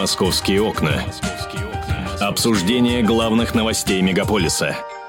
Московские 0.00 0.62
окна. 0.62 1.04
Обсуждение 2.20 3.02
главных 3.02 3.54
новостей 3.54 4.00
мегаполиса– 4.00 4.78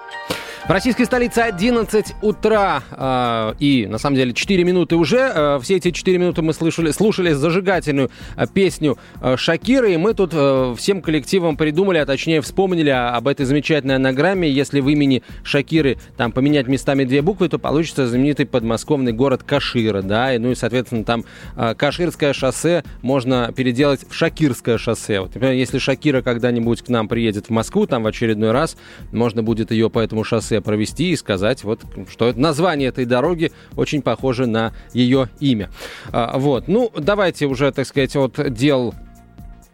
в 0.72 0.74
российской 0.74 1.04
столице 1.04 1.40
11 1.40 2.16
утра 2.22 2.82
э, 2.92 3.56
и, 3.60 3.88
на 3.88 3.98
самом 3.98 4.16
деле, 4.16 4.32
4 4.34 4.64
минуты 4.64 4.96
уже. 4.96 5.18
Э, 5.18 5.60
все 5.62 5.76
эти 5.76 5.92
4 5.92 6.18
минуты 6.18 6.44
мы 6.44 6.54
слышали, 6.54 6.92
слушали 6.92 7.34
зажигательную 7.34 8.10
э, 8.38 8.46
песню 8.48 8.98
э, 9.22 9.36
Шакиры, 9.36 9.94
и 9.94 9.98
мы 9.98 10.14
тут 10.14 10.32
э, 10.34 10.74
всем 10.78 11.02
коллективом 11.02 11.58
придумали, 11.58 11.98
а 11.98 12.06
точнее 12.06 12.40
вспомнили 12.40 12.90
об 12.90 13.28
этой 13.28 13.46
замечательной 13.46 13.98
анаграмме. 13.98 14.50
Если 14.50 14.80
в 14.80 14.88
имени 14.88 15.24
Шакиры 15.44 15.98
там 16.16 16.32
поменять 16.32 16.68
местами 16.68 17.04
две 17.04 17.22
буквы, 17.22 17.50
то 17.50 17.60
получится 17.60 18.08
знаменитый 18.08 18.46
подмосковный 18.46 19.12
город 19.12 19.44
Кашира, 19.44 20.02
да, 20.02 20.34
и, 20.34 20.38
ну 20.38 20.52
и, 20.52 20.56
соответственно, 20.56 21.04
там 21.04 21.26
э, 21.58 21.76
Каширское 21.76 22.32
шоссе 22.32 22.86
можно 23.02 23.52
переделать 23.54 24.10
в 24.10 24.14
Шакирское 24.14 24.78
шоссе. 24.78 25.20
Вот, 25.20 25.36
например, 25.36 25.54
если 25.54 25.80
Шакира 25.80 26.22
когда-нибудь 26.22 26.82
к 26.82 26.88
нам 26.88 27.10
приедет 27.10 27.48
в 27.48 27.50
Москву, 27.50 27.88
там 27.88 28.04
в 28.04 28.08
очередной 28.08 28.52
раз, 28.52 28.78
можно 29.12 29.44
будет 29.44 29.72
ее 29.72 29.90
по 29.90 30.00
этому 30.00 30.24
шоссе 30.24 30.61
провести 30.62 31.12
и 31.12 31.16
сказать, 31.16 31.64
вот, 31.64 31.82
что 32.10 32.32
название 32.34 32.90
этой 32.90 33.06
дороги 33.06 33.52
очень 33.76 34.02
похоже 34.02 34.48
на 34.48 34.74
ее 34.94 35.30
имя. 35.40 35.70
А, 36.12 36.38
вот. 36.38 36.68
Ну, 36.68 36.92
давайте 36.96 37.46
уже, 37.46 37.72
так 37.72 37.86
сказать, 37.86 38.16
от 38.16 38.54
дел 38.54 38.94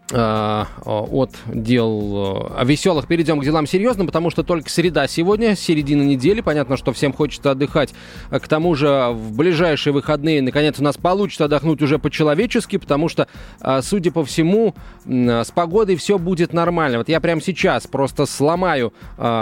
от 0.10 1.36
дел 1.48 2.50
э, 2.56 2.66
веселых 2.66 3.08
перейдем 3.08 3.40
к 3.42 3.44
делам 3.44 3.68
серьезным, 3.68 4.08
потому 4.08 4.30
что 4.30 4.44
только 4.44 4.70
среда 4.70 5.08
сегодня, 5.08 5.56
середина 5.56 6.02
недели. 6.04 6.40
Понятно, 6.40 6.78
что 6.78 6.94
всем 6.94 7.12
хочется 7.12 7.52
отдыхать. 7.52 7.94
К 8.30 8.48
тому 8.48 8.74
же 8.76 9.10
в 9.12 9.36
ближайшие 9.36 9.92
выходные, 9.92 10.42
наконец, 10.42 10.80
у 10.80 10.84
нас 10.84 10.96
получится 10.98 11.46
отдохнуть 11.46 11.82
уже 11.82 12.00
по-человечески, 12.00 12.78
потому 12.78 13.10
что, 13.10 13.28
э, 13.60 13.82
судя 13.82 14.12
по 14.12 14.24
всему, 14.24 14.76
с 15.06 15.52
погодой 15.54 15.96
все 15.98 16.18
будет 16.18 16.54
нормально. 16.54 17.00
Вот 17.00 17.10
я 17.10 17.20
прямо 17.20 17.42
сейчас 17.42 17.88
просто 17.88 18.26
сломаю 18.26 18.94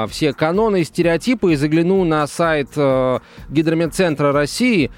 все 0.09 0.34
каноны 0.34 0.81
и 0.81 0.84
стереотипы 0.84 1.53
и 1.53 1.56
загляну 1.56 2.03
на 2.03 2.25
сайт 2.28 2.70
Гидрометцентра 3.50 4.31
России 4.31 4.92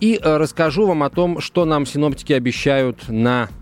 и 0.00 0.20
расскажу 0.22 0.86
вам 0.86 1.02
о 1.02 1.10
том, 1.10 1.40
что 1.40 1.64
нам 1.64 1.86
синоптики 1.86 2.32
обещают 2.32 3.08
на 3.08 3.48
Э, 3.50 3.59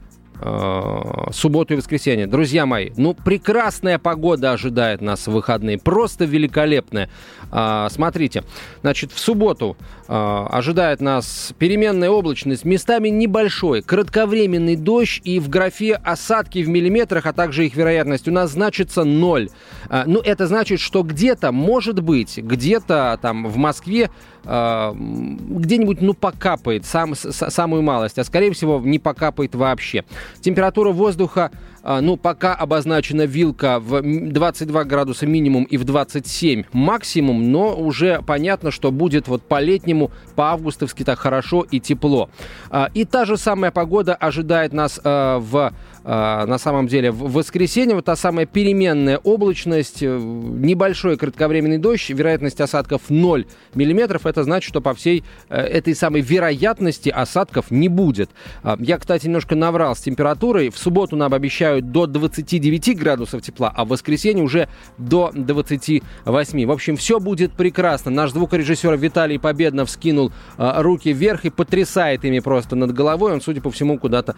субботу 1.32 1.74
и 1.74 1.76
воскресенье. 1.76 2.26
Друзья 2.26 2.64
мои, 2.64 2.90
ну 2.96 3.14
прекрасная 3.14 3.98
погода 3.98 4.52
ожидает 4.52 5.00
нас 5.00 5.26
в 5.26 5.32
выходные, 5.32 5.78
просто 5.78 6.24
великолепная. 6.24 7.08
А, 7.50 7.88
смотрите, 7.90 8.44
значит, 8.82 9.10
в 9.12 9.18
субботу 9.18 9.76
а, 10.06 10.46
ожидает 10.50 11.00
нас 11.00 11.52
переменная 11.58 12.10
облачность, 12.10 12.64
местами 12.64 13.08
небольшой, 13.08 13.82
кратковременный 13.82 14.76
дождь 14.76 15.20
и 15.24 15.40
в 15.40 15.48
графе 15.48 15.94
осадки 15.94 16.58
в 16.58 16.68
миллиметрах, 16.68 17.26
а 17.26 17.32
также 17.32 17.66
их 17.66 17.74
вероятность 17.74 18.28
у 18.28 18.32
нас 18.32 18.50
значится 18.50 19.04
ноль. 19.04 19.48
А, 19.88 20.04
ну, 20.06 20.20
это 20.20 20.46
значит, 20.46 20.80
что 20.80 21.02
где-то, 21.02 21.52
может 21.52 22.00
быть, 22.00 22.38
где-то 22.38 23.18
там 23.22 23.46
в 23.46 23.56
Москве 23.56 24.10
а, 24.44 24.94
где-нибудь, 24.94 26.00
ну, 26.00 26.14
покапает 26.14 26.84
сам, 26.84 27.14
с, 27.14 27.32
самую 27.50 27.82
малость, 27.82 28.18
а 28.18 28.24
скорее 28.24 28.52
всего 28.52 28.80
не 28.80 28.98
покапает 28.98 29.54
вообще. 29.54 30.04
Температура 30.40 30.90
воздуха 30.90 31.50
а, 31.82 32.00
ну, 32.00 32.16
пока 32.16 32.54
обозначена 32.54 33.22
вилка 33.22 33.80
в 33.80 34.02
22 34.02 34.84
градуса 34.84 35.26
минимум 35.26 35.64
и 35.64 35.76
в 35.76 35.84
27 35.84 36.64
максимум, 36.72 37.50
но 37.50 37.74
уже 37.74 38.20
понятно, 38.26 38.70
что 38.70 38.90
будет 38.90 39.28
вот 39.28 39.42
по-летнему, 39.42 40.10
по-августовски 40.34 41.04
так 41.04 41.18
хорошо 41.18 41.66
и 41.70 41.80
тепло. 41.80 42.30
А, 42.70 42.90
и 42.94 43.04
та 43.04 43.24
же 43.24 43.36
самая 43.36 43.70
погода 43.70 44.14
ожидает 44.14 44.72
нас 44.72 45.00
в 45.02 45.72
на 46.08 46.58
самом 46.58 46.86
деле 46.86 47.10
в 47.10 47.32
воскресенье 47.32 47.94
вот 47.94 48.06
та 48.06 48.16
самая 48.16 48.46
переменная 48.46 49.18
облачность, 49.18 50.02
э, 50.02 50.18
небольшой 50.18 51.16
кратковременный 51.16 51.78
дождь, 51.78 52.08
вероятность 52.08 52.60
осадков 52.60 53.02
0 53.10 53.46
миллиметров. 53.74 54.24
Это 54.24 54.42
значит, 54.42 54.68
что 54.68 54.80
по 54.80 54.94
всей 54.94 55.22
э, 55.48 55.60
этой 55.60 55.94
самой 55.94 56.22
вероятности 56.22 57.10
осадков 57.10 57.70
не 57.70 57.88
будет. 57.88 58.30
Я, 58.78 58.98
кстати, 58.98 59.26
немножко 59.26 59.54
наврал 59.54 59.94
с 59.94 60.00
температурой. 60.00 60.70
В 60.70 60.78
субботу 60.78 61.14
нам 61.16 61.34
обещают 61.34 61.92
до 61.92 62.06
29 62.06 62.98
градусов 62.98 63.42
тепла, 63.42 63.72
а 63.74 63.84
в 63.84 63.88
воскресенье 63.88 64.42
уже 64.42 64.68
до 64.96 65.30
28. 65.34 66.66
В 66.66 66.70
общем, 66.70 66.96
все 66.96 67.20
будет 67.20 67.52
прекрасно. 67.52 68.10
Наш 68.10 68.30
звукорежиссер 68.32 68.96
Виталий 68.96 69.38
Победнов 69.38 69.90
скинул 69.90 70.32
э, 70.56 70.72
руки 70.80 71.12
вверх 71.12 71.44
и 71.44 71.50
потрясает 71.50 72.24
ими 72.24 72.40
просто 72.40 72.76
над 72.76 72.92
головой. 72.92 73.32
Он, 73.32 73.40
судя 73.40 73.60
по 73.60 73.70
всему, 73.70 73.98
куда-то 73.98 74.36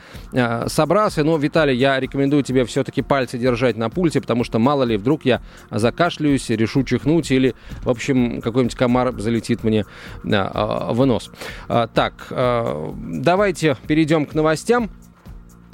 собрался. 0.66 1.25
Но, 1.25 1.37
Виталий, 1.37 1.59
я 1.69 2.00
рекомендую 2.00 2.43
тебе 2.43 2.65
все-таки 2.65 3.03
пальцы 3.03 3.38
держать 3.38 3.76
на 3.76 3.91
пульте, 3.91 4.21
потому 4.21 4.44
что 4.44 4.59
мало 4.59 4.84
ли 4.84 4.97
вдруг 4.97 5.25
я 5.25 5.43
закашляюсь, 5.71 6.48
решу 6.50 6.82
чихнуть 6.84 7.31
или, 7.31 7.54
в 7.82 7.91
общем, 7.91 8.41
какой-нибудь 8.41 8.76
комар 8.76 9.12
залетит 9.19 9.65
мне 9.65 9.81
э, 9.81 10.25
в 10.25 11.04
нос. 11.06 11.31
Э, 11.69 11.87
так, 11.93 12.26
э, 12.31 12.93
давайте 12.97 13.76
перейдем 13.87 14.26
к 14.26 14.34
новостям. 14.34 14.91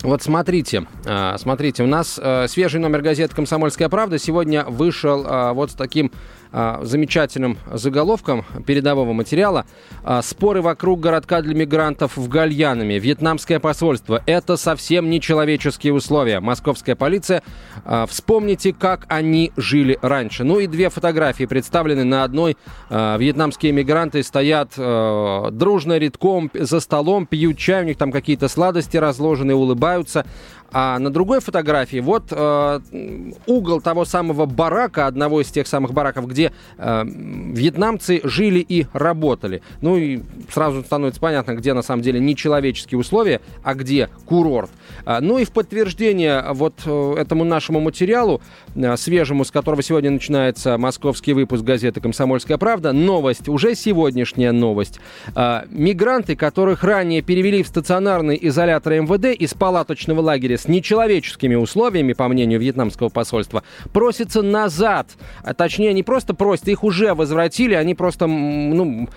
Вот 0.03 0.23
смотрите, 0.23 0.87
а, 1.07 1.39
смотрите, 1.39 1.83
у 1.83 1.87
нас 1.87 2.21
э, 2.23 2.47
свежий 2.49 2.81
номер 2.81 3.01
газеты 3.01 3.35
«Комсомольская 3.35 3.89
правда» 3.89 4.19
сегодня 4.19 4.65
вышел 4.65 5.25
а, 5.27 5.53
вот 5.55 5.71
с 5.71 5.75
таким 5.75 6.13
а, 6.46 6.46
замечательным 6.53 7.59
заголовком 7.73 8.45
передового 8.67 9.13
материала 9.13 9.67
а, 10.05 10.23
«Споры 10.23 10.63
вокруг 10.63 11.01
городка 11.01 11.43
для 11.43 11.55
мигрантов 11.55 12.17
в 12.17 12.29
Гальянами. 12.29 12.95
Вьетнамское 12.95 13.59
посольство. 13.59 14.23
Это 14.27 14.57
совсем 14.57 15.11
нечеловеческие 15.11 15.93
условия. 15.93 16.41
Московская 16.41 16.95
полиция. 16.95 17.43
А, 17.85 18.07
вспомните, 18.07 18.73
как 18.73 19.05
они 19.09 19.53
жили 19.57 19.99
раньше». 20.03 20.45
Ну 20.45 20.61
и 20.61 20.67
две 20.67 20.91
фотографии 20.91 21.45
представлены 21.45 22.05
на 22.05 22.25
одной. 22.25 22.57
Вьетнамские 22.91 23.73
мигранты 23.73 24.23
стоят 24.23 24.71
дружно, 24.77 25.99
редком 25.99 26.51
за 26.55 26.81
столом, 26.81 27.27
пьют 27.27 27.59
чай, 27.59 27.83
у 27.83 27.87
них 27.87 27.97
там 27.97 28.13
какие-то 28.13 28.49
сладости 28.49 28.97
разложены, 28.97 29.55
улыбаются. 29.55 30.25
А 30.73 30.99
на 30.99 31.11
другой 31.11 31.41
фотографии 31.41 32.01
вот 32.01 32.27
э, 32.31 32.81
угол 33.47 33.81
того 33.81 34.05
самого 34.05 34.47
барака, 34.47 35.07
одного 35.07 35.41
из 35.41 35.49
тех 35.49 35.67
самых 35.67 35.93
бараков, 35.93 36.27
где 36.27 36.53
э, 36.79 37.05
вьетнамцы 37.07 38.21
жили 38.25 38.61
и 38.61 38.87
работали. 38.93 39.63
Ну 39.81 39.97
и 39.97 40.23
сразу 40.51 40.83
становится 40.83 41.21
понятно, 41.21 41.55
где 41.55 41.75
на 41.75 41.83
самом 41.83 42.03
деле 42.03 42.21
нечеловеческие 42.21 42.99
условия, 42.99 43.41
а 43.63 43.75
где 43.75 44.09
курорт. 44.27 44.71
А, 45.05 45.21
ну 45.21 45.39
и 45.39 45.45
в 45.45 45.53
подтверждение 45.53 46.45
вот 46.53 46.75
э, 46.85 47.15
этому 47.19 47.45
нашему 47.45 47.81
материалу, 47.81 48.41
э, 48.75 48.97
свежему, 48.97 49.45
с 49.45 49.51
которого 49.51 49.83
сегодня 49.83 50.11
начинается 50.11 50.79
московский 50.79 51.33
выпуск 51.33 51.65
газеты 51.65 52.01
«Комсомольская 52.01 52.59
правда», 52.59 52.93
новость, 52.93 53.49
уже 53.49 53.75
сегодняшняя 53.75 54.53
новость. 54.53 55.01
А, 55.35 55.65
мигранты, 55.71 56.37
которых 56.37 56.85
ранее 56.85 57.23
перевели 57.23 57.63
в 57.63 57.69
стационарный 57.69 58.39
изолятор 58.41 58.95
МВД 58.95 59.27
из 59.39 59.55
палаточного 59.55 60.21
лагеря 60.21 60.56
с 60.57 60.69
нечеловеческими 60.69 61.55
условиями, 61.55 62.13
по 62.13 62.29
мнению 62.29 62.61
вьетнамского 62.61 63.09
посольства, 63.09 63.63
просятся 63.93 64.43
назад. 64.43 65.11
А 65.43 65.55
точнее, 65.55 65.93
не 65.93 66.03
просто 66.03 66.35
просят, 66.35 66.69
их 66.69 66.85
уже 66.85 67.15
возвратили, 67.15 67.75
они 67.75 67.95
просто 67.95 68.27
ну, 68.27 69.09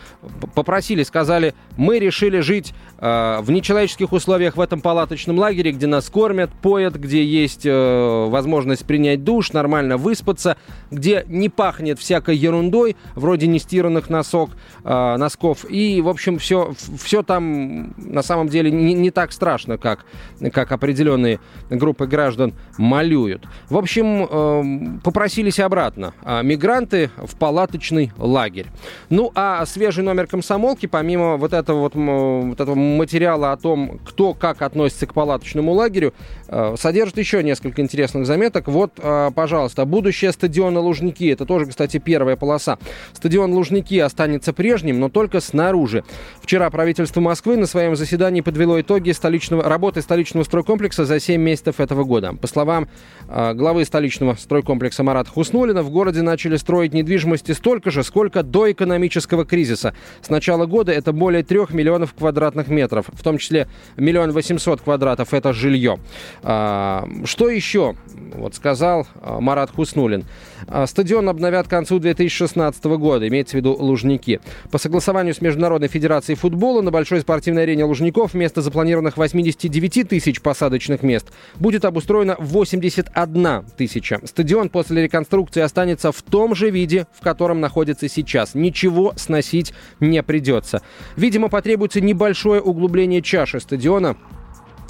попросили, 0.56 1.04
сказали, 1.04 1.54
мы 1.78 2.00
решили 2.00 2.40
жить 2.40 2.74
э, 2.98 3.40
в 3.42 3.52
нечеловеческих 3.52 4.12
условиях 4.12 4.58
в 4.58 4.62
этом 4.62 4.82
палаточном 4.82 5.38
лагере, 5.38 5.72
где 5.72 5.88
нас 5.88 6.10
кормят, 6.10 6.50
поят, 6.62 6.96
где 6.96 7.24
есть 7.24 7.66
э, 7.66 8.26
возможность 8.30 8.86
принять 8.86 9.24
душ, 9.24 9.54
нормально 9.54 9.98
выспаться, 9.98 10.58
где 10.92 11.24
не 11.28 11.50
пахнет 11.50 12.00
всякой 12.00 12.36
ерундой, 12.36 12.96
вроде 13.16 13.48
нестиранных 13.48 14.10
носок, 14.10 14.52
э, 14.84 15.16
носков. 15.18 15.66
И, 15.70 16.02
в 16.02 16.10
общем, 16.10 16.40
все, 16.40 16.74
все 16.98 17.24
там 17.24 17.94
на 17.98 18.24
самом 18.24 18.50
деле 18.50 18.72
не, 18.72 18.94
не 18.94 19.12
так 19.12 19.32
страшно, 19.32 19.78
как, 19.78 20.06
как 20.52 20.72
определенные 20.72 21.29
определенные 21.36 21.40
группы 21.70 22.08
граждан 22.08 22.54
малюют. 22.78 23.46
В 23.70 23.78
общем, 23.78 24.28
э, 24.30 25.00
попросились 25.04 25.60
обратно. 25.60 26.14
А 26.24 26.42
мигранты 26.42 27.12
в 27.18 27.36
палаточный 27.36 28.12
лагерь. 28.18 28.68
Ну, 29.10 29.32
а 29.36 29.66
свежий 29.66 30.04
номер 30.04 30.28
комсомолки, 30.28 30.88
помимо 30.88 31.38
вот 31.38 31.54
этого 31.54 31.80
вот, 31.80 31.96
вот 31.96 32.60
этого 32.60 32.76
материала 32.76 33.52
о 33.52 33.58
том, 33.58 34.00
кто 34.06 34.34
как 34.34 34.62
относится 34.62 35.06
к 35.06 35.14
палаточному 35.14 35.74
лагерю, 35.74 36.14
э, 36.48 36.76
содержит 36.78 37.18
еще 37.18 37.44
несколько 37.44 37.82
интересных 37.82 38.26
заметок. 38.26 38.68
Вот, 38.68 38.94
э, 38.98 39.32
пожалуйста, 39.36 39.86
будущее 39.86 40.32
стадиона 40.32 40.80
Лужники. 40.80 41.30
Это 41.30 41.46
тоже, 41.46 41.68
кстати, 41.68 41.98
первая 42.00 42.36
полоса. 42.36 42.78
Стадион 43.14 43.54
Лужники 43.54 44.00
останется 44.00 44.54
прежним, 44.54 45.00
но 45.00 45.10
только 45.10 45.40
снаружи. 45.40 46.04
Вчера 46.42 46.70
правительство 46.70 47.22
Москвы 47.22 47.58
на 47.58 47.68
своем 47.68 47.96
заседании 47.96 48.42
подвело 48.42 48.80
итоги 48.80 49.12
столичного, 49.12 49.64
работы 49.64 50.02
столичного 50.02 50.44
стройкомплекса 50.44 51.06
за 51.06 51.19
7 51.20 51.42
месяцев 51.42 51.80
этого 51.80 52.04
года. 52.04 52.34
По 52.34 52.48
словам 52.48 52.88
э, 53.28 53.54
главы 53.54 53.86
столичного 53.86 54.36
стройкомплекса 54.36 55.04
Марата 55.04 55.30
Хуснулина, 55.30 55.84
в 55.84 55.90
городе 55.90 56.22
начали 56.22 56.58
строить 56.58 56.94
недвижимости 56.94 57.52
столько 57.52 57.92
же, 57.92 58.04
сколько 58.04 58.44
до 58.44 58.72
экономического 58.72 59.46
кризиса. 59.46 59.94
С 60.22 60.30
начала 60.30 60.66
года 60.66 60.92
это 60.92 61.14
более 61.14 61.44
трех 61.44 61.72
миллионов 61.72 62.14
квадратных 62.14 62.68
метров, 62.68 63.06
в 63.12 63.24
том 63.24 63.38
числе 63.38 63.68
миллион 63.98 64.32
восемьсот 64.32 64.82
квадратов– 64.82 65.34
это 65.34 65.54
жилье. 65.54 66.00
А, 66.44 67.08
что 67.26 67.50
еще? 67.50 67.96
Вот 68.34 68.56
сказал 68.56 69.08
а, 69.22 69.40
Марат 69.40 69.72
Хуснулин. 69.72 70.26
А, 70.68 70.86
стадион 70.88 71.30
обновят 71.30 71.68
к 71.68 71.70
концу 71.70 72.00
2016 72.00 72.84
года, 72.86 73.28
имеется 73.28 73.54
в 73.54 73.56
виду 73.56 73.74
Лужники. 73.74 74.40
По 74.72 74.78
согласованию 74.78 75.34
с 75.34 75.42
Международной 75.42 75.88
Федерацией 75.88 76.36
футбола 76.36 76.82
на 76.82 76.92
большой 76.92 77.22
спортивной 77.22 77.64
арене 77.64 77.86
Лужников 77.86 78.34
вместо 78.34 78.62
запланированных 78.62 79.18
89 79.18 80.10
тысяч 80.10 80.42
посадочных 80.42 81.04
мест 81.04 81.09
будет 81.56 81.86
обустроено 81.86 82.36
81 82.40 83.66
тысяча. 83.78 84.20
Стадион 84.24 84.70
после 84.70 85.04
реконструкции 85.04 85.62
останется 85.62 86.12
в 86.12 86.22
том 86.22 86.56
же 86.56 86.70
виде, 86.70 87.08
в 87.18 87.22
котором 87.22 87.60
находится 87.60 88.08
сейчас. 88.08 88.54
Ничего 88.54 89.14
сносить 89.16 89.74
не 90.00 90.22
придется. 90.24 90.82
Видимо, 91.16 91.50
потребуется 91.50 92.02
небольшое 92.02 92.62
углубление 92.62 93.22
чаши 93.22 93.60
стадиона, 93.60 94.18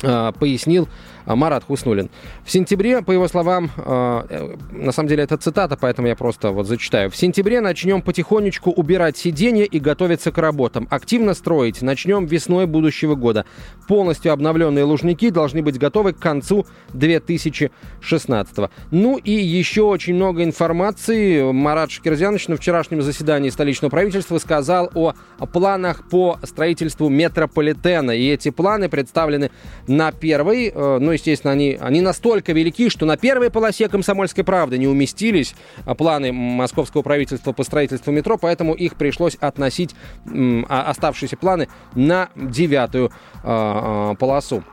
а, 0.04 0.32
пояснил 0.32 0.88
Марат 1.36 1.64
Хуснулин. 1.64 2.10
В 2.44 2.52
сентябре, 2.52 3.02
по 3.02 3.12
его 3.12 3.28
словам, 3.28 3.72
а, 3.78 4.26
э, 4.30 4.56
на 4.72 4.92
самом 4.92 5.10
деле 5.10 5.24
это 5.24 5.38
цитата, 5.38 5.78
поэтому 5.80 6.08
я 6.08 6.16
просто 6.16 6.52
вот 6.52 6.68
зачитаю. 6.68 7.10
В 7.10 7.16
сентябре 7.16 7.62
начнем 7.62 8.02
потихонечку 8.02 8.72
убирать 8.72 9.18
сиденья 9.18 9.64
и 9.64 9.80
готовиться 9.80 10.32
к 10.32 10.38
работам. 10.38 10.88
Активно 10.90 11.34
строить 11.34 11.82
начнем 11.82 12.26
весной 12.26 12.66
будущего 12.66 13.16
года. 13.16 13.46
Полностью 13.88 14.34
обновленные 14.34 14.84
лужники 14.84 15.30
должны 15.30 15.62
быть 15.62 15.78
готовы 15.78 16.14
к 16.14 16.20
концу 16.20 16.66
2016. 16.94 18.70
Ну 18.92 19.18
и 19.18 19.32
еще 19.32 19.84
очень 19.84 20.16
много 20.16 20.44
информации. 20.44 21.52
Марат 21.52 21.92
Шакирзянович 21.92 22.48
на 22.48 22.58
вчерашнем 22.58 23.02
заседании 23.02 23.50
столичного 23.50 23.90
правительства 23.90 24.38
сказал 24.38 24.92
о 24.94 25.14
планах 25.46 26.08
по 26.10 26.40
строительству 26.44 27.10
метрополитена. 27.10 28.12
И 28.12 28.28
эти 28.28 28.50
планы 28.50 28.90
представлены 28.90 29.52
на 29.88 30.12
первой, 30.12 30.72
э, 30.74 30.98
ну, 31.00 31.14
естественно, 31.20 31.54
они, 31.54 31.78
они 31.80 32.02
настолько 32.02 32.54
велики, 32.54 32.90
что 32.90 33.06
на 33.06 33.18
первой 33.18 33.52
полосе 33.52 33.88
«Комсомольской 33.90 34.44
правды» 34.44 34.78
не 34.78 34.88
уместились 34.88 35.54
а, 35.86 35.96
планы 35.96 36.32
московского 36.32 37.02
правительства 37.02 37.52
по 37.52 37.64
строительству 37.64 38.12
метро, 38.12 38.38
поэтому 38.38 38.74
их 38.74 38.96
пришлось 38.96 39.36
относить, 39.36 39.96
а, 40.26 40.90
оставшиеся 40.90 41.38
планы, 41.38 41.68
на 41.96 42.30
девятую 42.36 43.12
а, 43.44 44.16
полосу. 44.16 44.64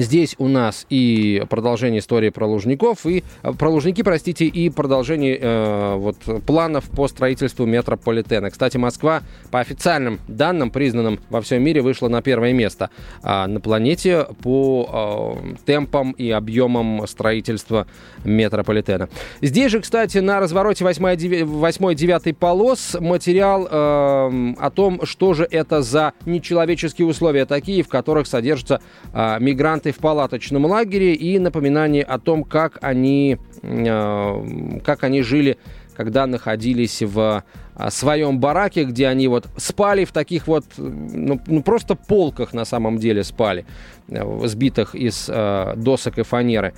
Здесь 0.00 0.34
у 0.38 0.48
нас 0.48 0.86
и 0.88 1.44
продолжение 1.50 2.00
истории 2.00 2.30
про 2.30 2.46
Лужников, 2.46 3.04
и 3.04 3.22
э, 3.42 3.52
про 3.52 3.68
Лужники, 3.68 4.02
простите, 4.02 4.46
и 4.46 4.70
продолжение 4.70 5.38
э, 5.38 5.94
вот, 5.96 6.16
планов 6.46 6.88
по 6.88 7.06
строительству 7.06 7.66
метрополитена. 7.66 8.50
Кстати, 8.50 8.78
Москва 8.78 9.20
по 9.50 9.60
официальным 9.60 10.18
данным, 10.26 10.70
признанным 10.70 11.20
во 11.28 11.42
всем 11.42 11.62
мире, 11.62 11.82
вышла 11.82 12.08
на 12.08 12.22
первое 12.22 12.54
место 12.54 12.88
а 13.22 13.46
на 13.46 13.60
планете 13.60 14.26
по 14.42 15.36
э, 15.44 15.54
темпам 15.66 16.12
и 16.12 16.30
объемам 16.30 17.06
строительства 17.06 17.86
метрополитена. 18.24 19.10
Здесь 19.42 19.70
же, 19.70 19.80
кстати, 19.80 20.16
на 20.16 20.40
развороте 20.40 20.82
8-9 20.82 22.34
полос 22.36 22.96
материал 22.98 23.68
э, 23.70 24.54
о 24.58 24.70
том, 24.74 25.04
что 25.04 25.34
же 25.34 25.46
это 25.50 25.82
за 25.82 26.14
нечеловеческие 26.24 27.06
условия 27.06 27.44
такие, 27.44 27.82
в 27.82 27.88
которых 27.88 28.26
содержатся 28.26 28.80
э, 29.12 29.36
мигранты 29.40 29.89
в 29.92 29.98
палаточном 29.98 30.64
лагере 30.64 31.14
и 31.14 31.38
напоминание 31.38 32.02
о 32.02 32.18
том, 32.18 32.44
как 32.44 32.78
они, 32.82 33.38
э, 33.62 34.80
как 34.84 35.04
они 35.04 35.22
жили 35.22 35.58
когда 36.00 36.26
находились 36.26 37.02
в 37.02 37.44
а, 37.74 37.90
своем 37.90 38.40
бараке, 38.40 38.84
где 38.84 39.06
они 39.06 39.28
вот 39.28 39.48
спали 39.58 40.06
в 40.06 40.12
таких 40.12 40.46
вот, 40.46 40.64
ну, 40.78 41.38
ну 41.46 41.62
просто 41.62 41.94
полках 41.94 42.54
на 42.54 42.64
самом 42.64 42.96
деле 42.96 43.22
спали, 43.22 43.66
э, 44.08 44.46
сбитых 44.46 44.94
из 44.94 45.28
э, 45.28 45.74
досок 45.76 46.18
и 46.18 46.22
фанеры. 46.22 46.72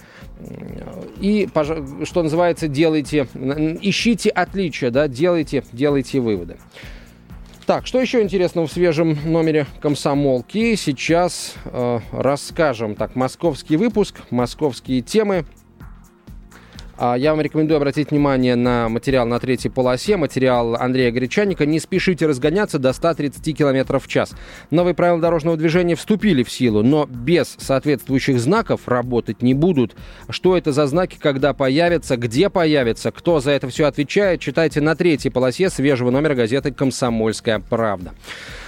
И, 1.20 1.48
что 2.02 2.22
называется, 2.24 2.66
делайте, 2.66 3.28
ищите 3.80 4.30
отличия, 4.30 4.90
да, 4.90 5.06
делайте, 5.06 5.62
делайте 5.72 6.18
выводы. 6.18 6.56
Так, 7.64 7.86
что 7.86 8.00
еще 8.00 8.22
интересного 8.22 8.66
в 8.66 8.72
свежем 8.72 9.16
номере 9.24 9.66
комсомолки? 9.80 10.74
Сейчас 10.74 11.54
э, 11.64 12.00
расскажем. 12.10 12.96
Так, 12.96 13.14
московский 13.14 13.76
выпуск, 13.76 14.16
московские 14.30 15.00
темы. 15.00 15.44
А, 17.04 17.16
я 17.16 17.32
вам 17.32 17.40
рекомендую 17.40 17.78
обратить 17.78 18.12
внимание 18.12 18.54
на 18.54 18.88
материал 18.88 19.26
на 19.26 19.40
третьей 19.40 19.72
полосе, 19.72 20.16
материал 20.16 20.76
Андрея 20.76 21.10
Гречаника. 21.10 21.66
Не 21.66 21.80
спешите 21.80 22.26
разгоняться 22.26 22.78
до 22.78 22.92
130 22.92 23.58
км 23.58 23.98
в 23.98 24.06
час. 24.06 24.36
Новые 24.70 24.94
правила 24.94 25.20
дорожного 25.20 25.56
движения 25.56 25.96
вступили 25.96 26.44
в 26.44 26.50
силу, 26.52 26.84
но 26.84 27.06
без 27.06 27.56
соответствующих 27.58 28.38
знаков 28.38 28.86
работать 28.86 29.42
не 29.42 29.52
будут. 29.52 29.96
Что 30.28 30.56
это 30.56 30.70
за 30.70 30.86
знаки, 30.86 31.18
когда 31.18 31.54
появятся, 31.54 32.16
где 32.16 32.48
появятся, 32.48 33.10
кто 33.10 33.40
за 33.40 33.50
это 33.50 33.68
все 33.68 33.86
отвечает, 33.86 34.38
читайте 34.38 34.80
на 34.80 34.94
третьей 34.94 35.32
полосе 35.32 35.70
свежего 35.70 36.12
номера 36.12 36.36
газеты 36.36 36.70
«Комсомольская 36.70 37.58
правда». 37.58 38.12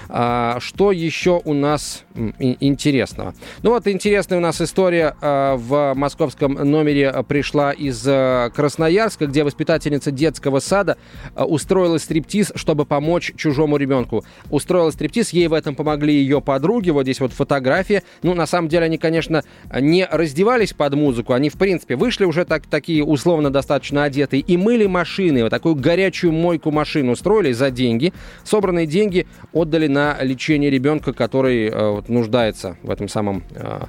А, 0.08 0.58
что 0.60 0.92
еще 0.92 1.40
у 1.44 1.54
нас 1.54 2.04
интересного? 2.38 3.34
Ну 3.62 3.70
вот 3.70 3.86
интересная 3.86 4.38
у 4.38 4.40
нас 4.40 4.60
история 4.60 5.16
а, 5.20 5.56
в 5.56 5.94
московском 5.94 6.54
номере 6.54 7.12
пришла 7.26 7.72
из 7.72 8.04
а, 8.06 8.50
Красноярска, 8.50 9.26
где 9.26 9.44
воспитательница 9.44 10.10
детского 10.10 10.60
сада 10.60 10.96
устроила 11.36 11.98
стриптиз, 11.98 12.52
чтобы 12.54 12.84
помочь 12.84 13.32
чужому 13.36 13.76
ребенку. 13.76 14.24
Устроила 14.50 14.90
стриптиз, 14.90 15.30
ей 15.30 15.48
в 15.48 15.52
этом 15.52 15.74
помогли 15.74 16.14
ее 16.14 16.40
подруги. 16.40 16.90
Вот 16.90 17.02
здесь 17.02 17.20
вот 17.20 17.32
фотография. 17.32 18.02
Ну, 18.22 18.34
на 18.34 18.46
самом 18.46 18.68
деле, 18.68 18.84
они, 18.84 18.98
конечно, 18.98 19.42
не 19.72 20.06
раздевались 20.10 20.72
под 20.72 20.94
музыку. 20.94 21.32
Они, 21.32 21.48
в 21.48 21.54
принципе, 21.54 21.96
вышли 21.96 22.24
уже 22.24 22.44
так, 22.44 22.66
такие 22.66 23.04
условно 23.04 23.50
достаточно 23.50 24.04
одетые 24.04 24.40
и 24.40 24.56
мыли 24.56 24.86
машины. 24.86 25.42
Вот 25.42 25.50
такую 25.50 25.74
горячую 25.74 26.32
мойку 26.32 26.70
машин 26.70 27.08
устроили 27.08 27.52
за 27.52 27.70
деньги. 27.70 28.12
Собранные 28.44 28.86
деньги 28.86 29.26
отдали 29.52 29.86
на 29.86 30.03
лечение 30.20 30.70
ребенка, 30.70 31.12
который 31.12 31.66
э, 31.68 31.90
вот, 31.90 32.08
нуждается 32.08 32.76
в 32.82 32.90
этом 32.90 33.08
самом 33.08 33.42
э, 33.50 33.84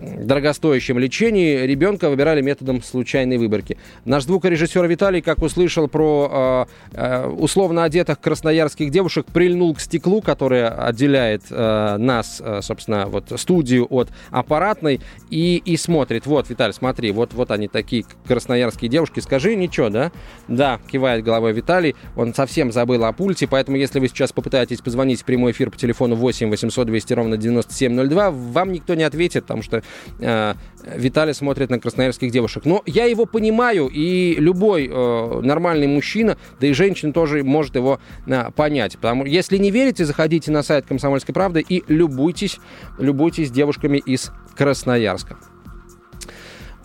дорогостоящем 0.00 0.98
лечении 0.98 1.58
ребенка 1.66 2.10
выбирали 2.10 2.40
методом 2.40 2.82
случайной 2.82 3.38
выборки. 3.38 3.78
Наш 4.04 4.24
звукорежиссер 4.24 4.86
Виталий, 4.86 5.20
как 5.20 5.42
услышал 5.42 5.88
про 5.88 6.66
э, 6.92 7.26
условно 7.26 7.84
одетых 7.84 8.20
красноярских 8.20 8.90
девушек, 8.90 9.26
прильнул 9.26 9.74
к 9.74 9.80
стеклу, 9.80 10.20
которое 10.20 10.68
отделяет 10.68 11.42
э, 11.50 11.96
нас, 11.98 12.40
э, 12.44 12.60
собственно, 12.62 13.06
вот 13.06 13.32
студию 13.36 13.86
от 13.90 14.08
аппаратной, 14.30 15.00
и, 15.30 15.62
и 15.64 15.76
смотрит. 15.76 16.26
Вот, 16.26 16.48
Виталий, 16.48 16.74
смотри, 16.74 17.10
вот, 17.10 17.34
вот 17.34 17.50
они 17.50 17.68
такие 17.68 18.04
красноярские 18.26 18.90
девушки. 18.90 19.20
Скажи 19.20 19.56
ничего, 19.56 19.88
да? 19.88 20.12
Да, 20.46 20.80
кивает 20.90 21.24
головой 21.24 21.52
Виталий. 21.52 21.94
Он 22.16 22.34
совсем 22.34 22.72
забыл 22.72 23.04
о 23.04 23.12
пульте, 23.12 23.46
поэтому 23.46 23.76
если 23.76 24.00
вы 24.00 24.08
сейчас 24.08 24.32
попытаетесь 24.32 24.80
позвонить 24.80 25.22
в 25.22 25.24
прямой 25.24 25.52
эфир 25.52 25.70
по 25.70 25.76
телефону 25.76 26.14
8 26.16 26.50
800 26.50 26.86
200 26.86 27.12
ровно 27.14 27.36
9702, 27.36 28.30
вам 28.30 28.72
никто 28.72 28.94
не 28.94 29.04
ответит, 29.04 29.42
потому 29.42 29.62
что 29.62 29.82
э, 30.18 30.54
Виталий 30.96 31.34
смотрит 31.34 31.70
на 31.70 31.78
красноярских 31.78 32.30
девушек. 32.30 32.64
Но 32.64 32.82
я 32.86 33.04
его 33.04 33.26
понимаю, 33.26 33.88
и 33.88 34.36
любой 34.38 34.88
э, 34.88 35.40
нормальный 35.42 35.86
мужчина, 35.86 36.38
да 36.60 36.66
и 36.66 36.72
женщина 36.72 37.12
тоже 37.12 37.44
может 37.44 37.76
его 37.76 38.00
э, 38.26 38.50
понять. 38.54 38.96
Потому 38.96 39.24
если 39.24 39.56
не 39.58 39.70
верите, 39.70 40.04
заходите 40.04 40.50
на 40.50 40.62
сайт 40.62 40.86
«Комсомольской 40.86 41.34
правды» 41.34 41.64
и 41.66 41.84
любуйтесь, 41.88 42.58
любуйтесь 42.98 43.50
девушками 43.50 43.98
из 43.98 44.30
Красноярска. 44.56 45.38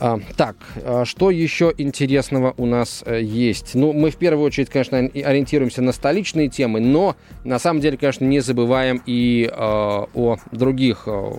А, 0.06 0.20
так, 0.36 0.58
а 0.84 1.06
что 1.06 1.32
еще 1.32 1.74
интересного 1.78 2.54
у 2.58 2.66
нас 2.66 3.04
э, 3.06 3.22
есть? 3.22 3.74
Ну, 3.74 3.94
мы 3.94 4.12
в 4.12 4.18
первую 4.18 4.46
очередь, 4.46 4.70
конечно, 4.70 4.98
ориентируемся 4.98 5.82
на 5.82 5.94
столичные 5.94 6.50
темы, 6.50 6.82
но 6.82 7.16
на 7.46 7.58
самом 7.58 7.80
деле, 7.80 7.96
конечно, 7.96 8.26
не 8.26 8.42
забываем 8.42 9.02
и 9.06 9.50
э, 9.50 9.56
о 9.56 10.38
других 10.52 11.04
э, 11.06 11.32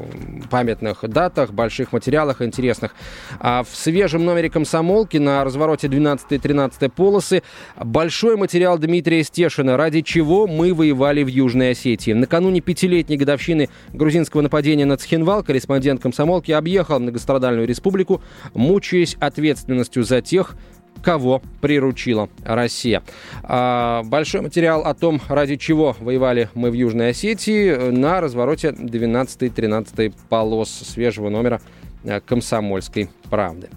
памятных 0.50 1.06
датах, 1.06 1.52
больших 1.52 1.92
материалах 1.92 2.40
интересных. 2.40 2.94
А 3.38 3.64
в 3.64 3.76
свежем 3.76 4.24
номере 4.24 4.48
комсомолки 4.48 5.18
на 5.18 5.44
развороте 5.44 5.88
12 5.88 6.32
и 6.32 6.38
13 6.38 6.90
полосы 6.90 7.42
большой 7.76 8.38
материал 8.38 8.78
Дмитрия 8.78 9.24
Стешина, 9.24 9.76
ради 9.76 10.00
чего 10.00 10.46
мы 10.46 10.72
воевали 10.72 11.22
в 11.22 11.28
Южной 11.28 11.72
Осетии. 11.72 12.12
Накануне 12.12 12.62
пятилетней 12.62 13.18
годовщины 13.18 13.68
грузинского 13.92 14.40
нападения 14.40 14.86
на 14.86 14.96
Цхинвал 14.96 15.44
корреспондент 15.44 16.00
комсомолки 16.00 16.50
объехал 16.50 16.98
многострадальную 16.98 17.68
республику, 17.68 18.22
мучаясь 18.54 19.16
ответственностью 19.20 20.04
за 20.04 20.20
тех, 20.20 20.56
кого 21.02 21.42
приручила 21.60 22.30
Россия. 22.44 23.02
А, 23.42 24.02
большой 24.04 24.40
материал 24.40 24.82
о 24.82 24.94
том, 24.94 25.20
ради 25.28 25.56
чего 25.56 25.96
воевали 26.00 26.48
мы 26.54 26.70
в 26.70 26.74
Южной 26.74 27.10
Осетии, 27.10 27.90
на 27.90 28.20
развороте 28.20 28.68
12-13 28.68 30.14
полос 30.28 30.70
свежего 30.70 31.28
номера 31.28 31.60
э, 32.04 32.20
«Комсомольской 32.20 33.10
правды». 33.30 33.68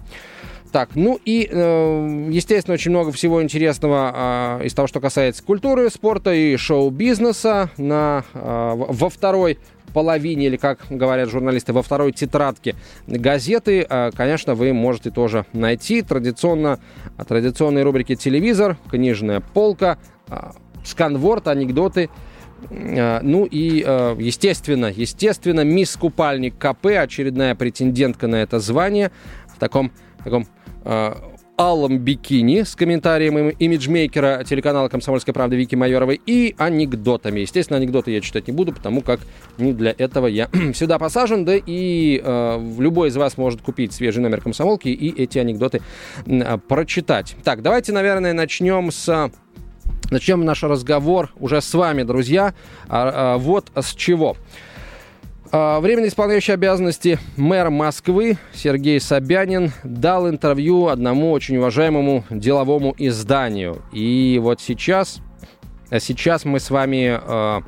Так, 0.72 0.90
ну 0.94 1.18
и, 1.24 1.48
э, 1.50 2.28
естественно, 2.30 2.74
очень 2.74 2.90
много 2.90 3.10
всего 3.12 3.42
интересного 3.42 4.58
э, 4.60 4.66
из 4.66 4.74
того, 4.74 4.86
что 4.86 5.00
касается 5.00 5.42
культуры, 5.42 5.88
спорта 5.88 6.32
и 6.34 6.56
шоу-бизнеса 6.56 7.70
на, 7.78 8.24
э, 8.34 8.72
во 8.74 9.08
второй 9.08 9.58
половине, 9.92 10.46
или, 10.46 10.56
как 10.56 10.80
говорят 10.90 11.28
журналисты, 11.28 11.72
во 11.72 11.82
второй 11.82 12.12
тетрадке 12.12 12.74
газеты, 13.06 13.86
э, 13.88 14.10
конечно, 14.16 14.54
вы 14.54 14.72
можете 14.72 15.10
тоже 15.10 15.46
найти. 15.52 16.02
Традиционно, 16.02 16.80
традиционные 17.26 17.84
рубрики 17.84 18.14
«Телевизор», 18.14 18.76
«Книжная 18.90 19.40
полка», 19.40 19.98
э, 20.28 20.50
«Сканворд», 20.84 21.48
«Анекдоты», 21.48 22.10
ну 22.70 23.44
и, 23.44 23.84
естественно, 24.18 24.86
естественно, 24.86 25.60
мисс 25.60 25.96
Купальник 25.96 26.58
КП, 26.58 26.86
очередная 26.86 27.54
претендентка 27.54 28.26
на 28.26 28.34
это 28.34 28.58
звание, 28.58 29.12
в 29.54 29.60
таком, 29.60 29.92
таком 30.24 30.48
алом 31.58 31.98
бикини 31.98 32.62
с 32.62 32.76
комментарием 32.76 33.50
имиджмейкера 33.50 34.44
телеканала 34.44 34.88
«Комсомольская 34.88 35.34
правда» 35.34 35.56
Вики 35.56 35.74
Майоровой 35.74 36.20
и 36.24 36.54
анекдотами. 36.56 37.40
Естественно, 37.40 37.78
анекдоты 37.78 38.12
я 38.12 38.20
читать 38.20 38.46
не 38.46 38.52
буду, 38.52 38.72
потому 38.72 39.02
как 39.02 39.20
не 39.58 39.72
для 39.72 39.92
этого 39.98 40.28
я 40.28 40.48
сюда 40.74 40.98
посажен, 40.98 41.44
да 41.44 41.54
и 41.56 42.22
э, 42.24 42.74
любой 42.78 43.08
из 43.08 43.16
вас 43.16 43.36
может 43.36 43.60
купить 43.60 43.92
свежий 43.92 44.22
номер 44.22 44.40
«Комсомолки» 44.40 44.88
и 44.88 45.22
эти 45.22 45.38
анекдоты 45.38 45.82
э, 46.26 46.58
прочитать. 46.68 47.34
Так, 47.42 47.62
давайте, 47.62 47.92
наверное, 47.92 48.32
начнем 48.32 48.92
с... 48.92 49.30
Начнем 50.10 50.42
наш 50.44 50.62
разговор 50.62 51.34
уже 51.38 51.60
с 51.60 51.74
вами, 51.74 52.02
друзья. 52.02 52.54
А, 52.88 53.34
а, 53.34 53.38
вот 53.38 53.70
с 53.74 53.94
чего. 53.94 54.36
А, 55.50 55.80
временно 55.80 56.06
исполняющий 56.06 56.52
обязанности 56.52 57.18
мэр 57.36 57.70
Москвы 57.70 58.36
Сергей 58.52 59.00
Собянин 59.00 59.72
дал 59.82 60.28
интервью 60.28 60.88
одному 60.88 61.32
очень 61.32 61.56
уважаемому 61.56 62.24
деловому 62.28 62.94
изданию. 62.98 63.82
И 63.92 64.38
вот 64.42 64.60
сейчас, 64.60 65.20
сейчас 66.00 66.44
мы 66.44 66.60
с 66.60 66.70
вами 66.70 67.08
а, 67.08 67.18
а, 67.26 67.62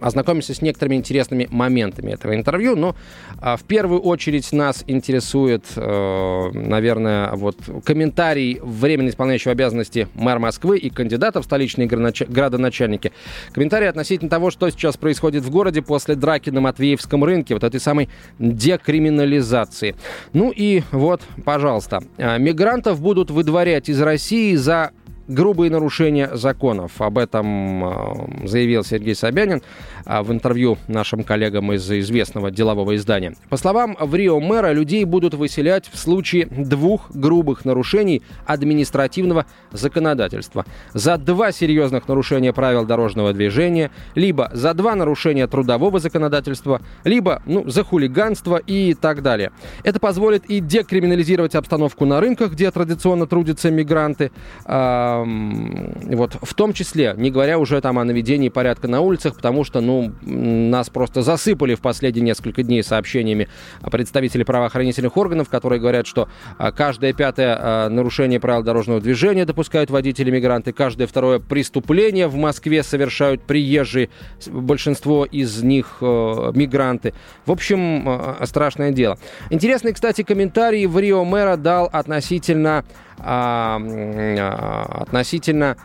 ознакомимся 0.00 0.54
с 0.54 0.62
некоторыми 0.62 0.96
интересными 0.96 1.48
моментами 1.50 2.12
этого 2.12 2.34
интервью. 2.34 2.76
Но 2.76 2.94
в 3.40 3.62
первую 3.66 4.00
очередь 4.00 4.52
нас 4.52 4.84
интересует, 4.86 5.64
наверное, 5.76 7.32
вот 7.32 7.56
комментарий 7.84 8.58
временно 8.62 9.08
исполняющего 9.08 9.52
обязанности 9.52 10.08
мэра 10.14 10.38
Москвы 10.38 10.78
и 10.78 10.90
кандидата 10.90 11.40
в 11.40 11.44
столичные 11.44 11.88
градоначальники. 11.88 13.12
Комментарий 13.52 13.88
относительно 13.88 14.30
того, 14.30 14.50
что 14.50 14.68
сейчас 14.70 14.96
происходит 14.96 15.44
в 15.44 15.50
городе 15.50 15.82
после 15.82 16.14
драки 16.14 16.50
на 16.50 16.60
Матвеевском 16.60 17.24
рынке, 17.24 17.54
вот 17.54 17.64
этой 17.64 17.80
самой 17.80 18.08
декриминализации. 18.38 19.94
Ну 20.32 20.52
и 20.54 20.82
вот, 20.92 21.22
пожалуйста, 21.44 22.02
мигрантов 22.18 23.00
будут 23.00 23.30
выдворять 23.30 23.88
из 23.88 24.00
России 24.00 24.54
за 24.54 24.90
грубые 25.28 25.70
нарушения 25.70 26.30
законов. 26.34 27.00
Об 27.00 27.18
этом 27.18 27.84
э, 27.84 28.46
заявил 28.46 28.84
Сергей 28.84 29.14
Собянин 29.14 29.62
э, 30.04 30.22
в 30.22 30.32
интервью 30.32 30.78
нашим 30.88 31.24
коллегам 31.24 31.72
из 31.72 31.90
известного 31.90 32.50
делового 32.50 32.96
издания. 32.96 33.34
По 33.48 33.56
словам 33.56 33.96
в 33.98 34.14
Рио 34.14 34.40
мэра, 34.40 34.72
людей 34.72 35.04
будут 35.04 35.34
выселять 35.34 35.88
в 35.92 35.98
случае 35.98 36.46
двух 36.46 37.10
грубых 37.10 37.64
нарушений 37.64 38.22
административного 38.46 39.46
законодательства. 39.72 40.64
За 40.92 41.16
два 41.16 41.52
серьезных 41.52 42.08
нарушения 42.08 42.52
правил 42.52 42.84
дорожного 42.84 43.32
движения, 43.32 43.90
либо 44.14 44.50
за 44.52 44.74
два 44.74 44.94
нарушения 44.94 45.46
трудового 45.46 45.98
законодательства, 45.98 46.80
либо 47.04 47.42
ну, 47.46 47.68
за 47.68 47.84
хулиганство 47.84 48.56
и 48.56 48.94
так 48.94 49.22
далее. 49.22 49.52
Это 49.82 50.00
позволит 50.00 50.44
и 50.46 50.60
декриминализировать 50.60 51.54
обстановку 51.54 52.04
на 52.04 52.20
рынках, 52.20 52.52
где 52.52 52.70
традиционно 52.70 53.26
трудятся 53.26 53.70
мигранты, 53.70 54.30
э, 54.64 55.15
вот, 55.24 56.36
в 56.40 56.54
том 56.54 56.72
числе, 56.72 57.14
не 57.16 57.30
говоря 57.30 57.58
уже 57.58 57.80
там 57.80 57.98
о 57.98 58.04
наведении 58.04 58.48
порядка 58.48 58.88
на 58.88 59.00
улицах, 59.00 59.36
потому 59.36 59.64
что, 59.64 59.80
ну, 59.80 60.12
нас 60.22 60.90
просто 60.90 61.22
засыпали 61.22 61.74
в 61.74 61.80
последние 61.80 62.24
несколько 62.24 62.62
дней 62.62 62.82
сообщениями 62.82 63.48
представителей 63.90 64.44
правоохранительных 64.44 65.16
органов, 65.16 65.48
которые 65.48 65.80
говорят, 65.80 66.06
что 66.06 66.28
а, 66.58 66.72
каждое 66.72 67.12
пятое 67.12 67.56
а, 67.58 67.88
нарушение 67.88 68.40
правил 68.40 68.62
дорожного 68.62 69.00
движения 69.00 69.44
допускают 69.44 69.90
водители-мигранты, 69.90 70.72
каждое 70.72 71.06
второе 71.06 71.38
преступление 71.38 72.28
в 72.28 72.36
Москве 72.36 72.82
совершают 72.82 73.42
приезжие, 73.42 74.10
большинство 74.46 75.24
из 75.24 75.62
них 75.62 75.98
э, 76.00 76.52
мигранты. 76.54 77.14
В 77.44 77.52
общем, 77.52 78.08
э, 78.08 78.46
страшное 78.46 78.92
дело. 78.92 79.18
Интересный, 79.50 79.92
кстати, 79.92 80.22
комментарий 80.22 80.86
в 80.86 80.98
Рио 80.98 81.24
мэра 81.24 81.56
дал 81.56 81.88
относительно 81.92 82.84
относительно 83.26 85.76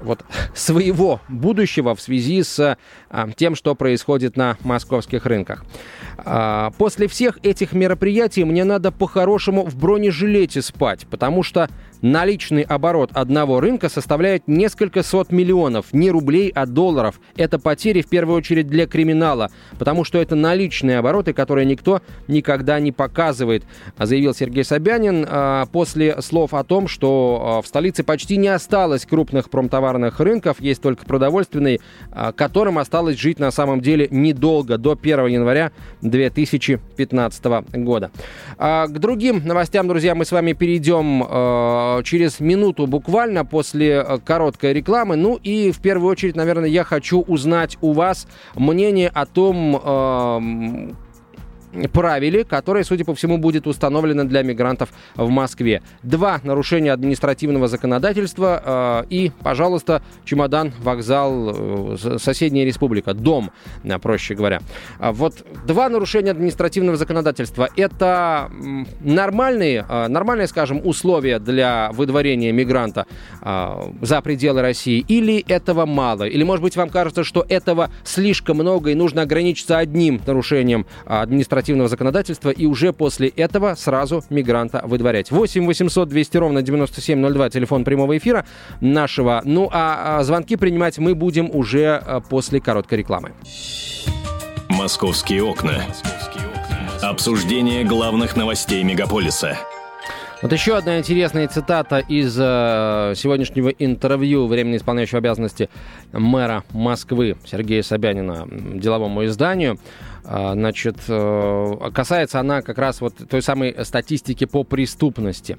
вот 0.00 0.24
своего 0.54 1.20
будущего 1.28 1.94
в 1.94 2.00
связи 2.00 2.42
с 2.42 2.76
а, 3.10 3.28
тем, 3.36 3.54
что 3.54 3.74
происходит 3.74 4.36
на 4.36 4.56
московских 4.62 5.26
рынках. 5.26 5.64
А, 6.18 6.70
после 6.78 7.08
всех 7.08 7.38
этих 7.42 7.72
мероприятий 7.72 8.44
мне 8.44 8.64
надо 8.64 8.92
по-хорошему 8.92 9.64
в 9.64 9.76
бронежилете 9.76 10.62
спать, 10.62 11.06
потому 11.10 11.42
что 11.42 11.68
наличный 12.04 12.62
оборот 12.62 13.10
одного 13.14 13.60
рынка 13.60 13.88
составляет 13.88 14.46
несколько 14.46 15.02
сот 15.02 15.32
миллионов, 15.32 15.86
не 15.92 16.10
рублей, 16.10 16.52
а 16.54 16.66
долларов. 16.66 17.18
Это 17.36 17.58
потери 17.58 18.02
в 18.02 18.08
первую 18.08 18.36
очередь 18.36 18.66
для 18.66 18.86
криминала, 18.86 19.50
потому 19.78 20.04
что 20.04 20.20
это 20.20 20.34
наличные 20.34 20.98
обороты, 20.98 21.32
которые 21.32 21.64
никто 21.64 22.02
никогда 22.28 22.78
не 22.78 22.92
показывает, 22.92 23.64
заявил 23.98 24.34
Сергей 24.34 24.64
Собянин 24.64 25.26
а, 25.26 25.66
после 25.66 26.20
слов 26.20 26.52
о 26.52 26.62
том, 26.62 26.88
что 26.88 27.58
а, 27.58 27.62
в 27.62 27.66
столице 27.66 28.04
почти 28.04 28.36
не 28.36 28.48
осталось 28.48 29.06
крупных 29.06 29.48
промтоварных 29.48 30.20
рынков, 30.20 30.60
есть 30.60 30.82
только 30.82 31.06
продовольственный, 31.06 31.80
которым 32.36 32.78
осталось 32.78 33.18
жить 33.18 33.38
на 33.38 33.50
самом 33.50 33.80
деле 33.80 34.08
недолго, 34.10 34.76
до 34.76 34.92
1 35.00 35.26
января 35.26 35.72
2015 36.02 37.44
года. 37.72 38.10
А, 38.58 38.86
к 38.88 38.98
другим 38.98 39.42
новостям, 39.44 39.88
друзья, 39.88 40.14
мы 40.14 40.24
с 40.26 40.32
вами 40.32 40.52
перейдем 40.52 41.24
а, 41.26 41.93
через 42.02 42.40
минуту 42.40 42.86
буквально 42.86 43.44
после 43.44 44.00
а, 44.00 44.18
короткой 44.18 44.72
рекламы. 44.72 45.16
Ну 45.16 45.38
и 45.42 45.70
в 45.72 45.80
первую 45.80 46.10
очередь, 46.10 46.36
наверное, 46.36 46.68
я 46.68 46.84
хочу 46.84 47.20
узнать 47.20 47.78
у 47.80 47.92
вас 47.92 48.26
мнение 48.54 49.10
о 49.12 49.26
том, 49.26 50.96
правиле, 51.92 52.44
которое, 52.44 52.84
судя 52.84 53.04
по 53.04 53.14
всему, 53.14 53.38
будет 53.38 53.66
установлено 53.66 54.24
для 54.24 54.42
мигрантов 54.42 54.90
в 55.14 55.28
Москве. 55.28 55.82
Два 56.02 56.40
нарушения 56.42 56.92
административного 56.92 57.68
законодательства 57.68 59.04
э, 59.04 59.06
и, 59.10 59.32
пожалуйста, 59.42 60.02
чемодан, 60.24 60.72
вокзал, 60.80 61.94
э, 61.94 62.18
соседняя 62.18 62.64
республика, 62.64 63.14
дом, 63.14 63.50
э, 63.82 63.98
проще 63.98 64.34
говоря. 64.34 64.60
А 64.98 65.12
вот 65.12 65.44
два 65.66 65.88
нарушения 65.88 66.30
административного 66.30 66.96
законодательства– 66.96 67.68
это 67.76 68.50
нормальные, 69.00 69.84
э, 69.88 70.08
нормальные, 70.08 70.46
скажем, 70.46 70.80
условия 70.84 71.38
для 71.38 71.90
выдворения 71.92 72.52
мигранта 72.52 73.06
э, 73.42 73.92
за 74.00 74.20
пределы 74.20 74.62
России 74.62 75.04
или 75.08 75.44
этого 75.48 75.86
мало? 75.86 76.24
Или, 76.24 76.42
может 76.44 76.62
быть, 76.62 76.76
вам 76.76 76.88
кажется, 76.88 77.24
что 77.24 77.44
этого 77.48 77.90
слишком 78.04 78.58
много 78.58 78.90
и 78.90 78.94
нужно 78.94 79.22
ограничиться 79.22 79.78
одним 79.78 80.20
нарушением 80.26 80.86
административного 81.06 81.63
административного 81.64 81.88
законодательства 81.88 82.50
и 82.50 82.66
уже 82.66 82.92
после 82.92 83.28
этого 83.28 83.74
сразу 83.74 84.22
мигранта 84.30 84.82
выдворять. 84.84 85.30
8 85.30 85.66
800 85.66 86.08
200 86.08 86.36
ровно 86.36 86.62
9702, 86.62 87.50
телефон 87.50 87.84
прямого 87.84 88.16
эфира 88.16 88.44
нашего. 88.80 89.40
Ну 89.44 89.68
а, 89.72 90.18
а 90.18 90.24
звонки 90.24 90.56
принимать 90.56 90.98
мы 90.98 91.14
будем 91.14 91.50
уже 91.52 92.02
а, 92.04 92.20
после 92.20 92.60
короткой 92.60 92.98
рекламы. 92.98 93.32
Московские 94.68 95.42
окна. 95.42 95.84
Обсуждение 97.02 97.84
главных 97.84 98.36
новостей 98.36 98.82
мегаполиса. 98.82 99.56
Вот 100.42 100.52
еще 100.52 100.76
одна 100.76 100.98
интересная 100.98 101.48
цитата 101.48 102.00
из 102.00 102.36
э, 102.38 103.14
сегодняшнего 103.16 103.70
интервью 103.70 104.46
временно 104.46 104.76
исполняющего 104.76 105.18
обязанности 105.18 105.70
мэра 106.12 106.64
Москвы 106.72 107.36
Сергея 107.46 107.82
Собянина 107.82 108.46
деловому 108.50 109.24
изданию. 109.24 109.78
Э, 110.24 110.52
значит, 110.54 110.96
э, 111.08 111.90
касается 111.92 112.40
она 112.40 112.62
как 112.62 112.78
раз 112.78 113.00
вот 113.00 113.14
той 113.28 113.42
самой 113.42 113.84
статистики 113.84 114.44
по 114.44 114.64
преступности. 114.64 115.58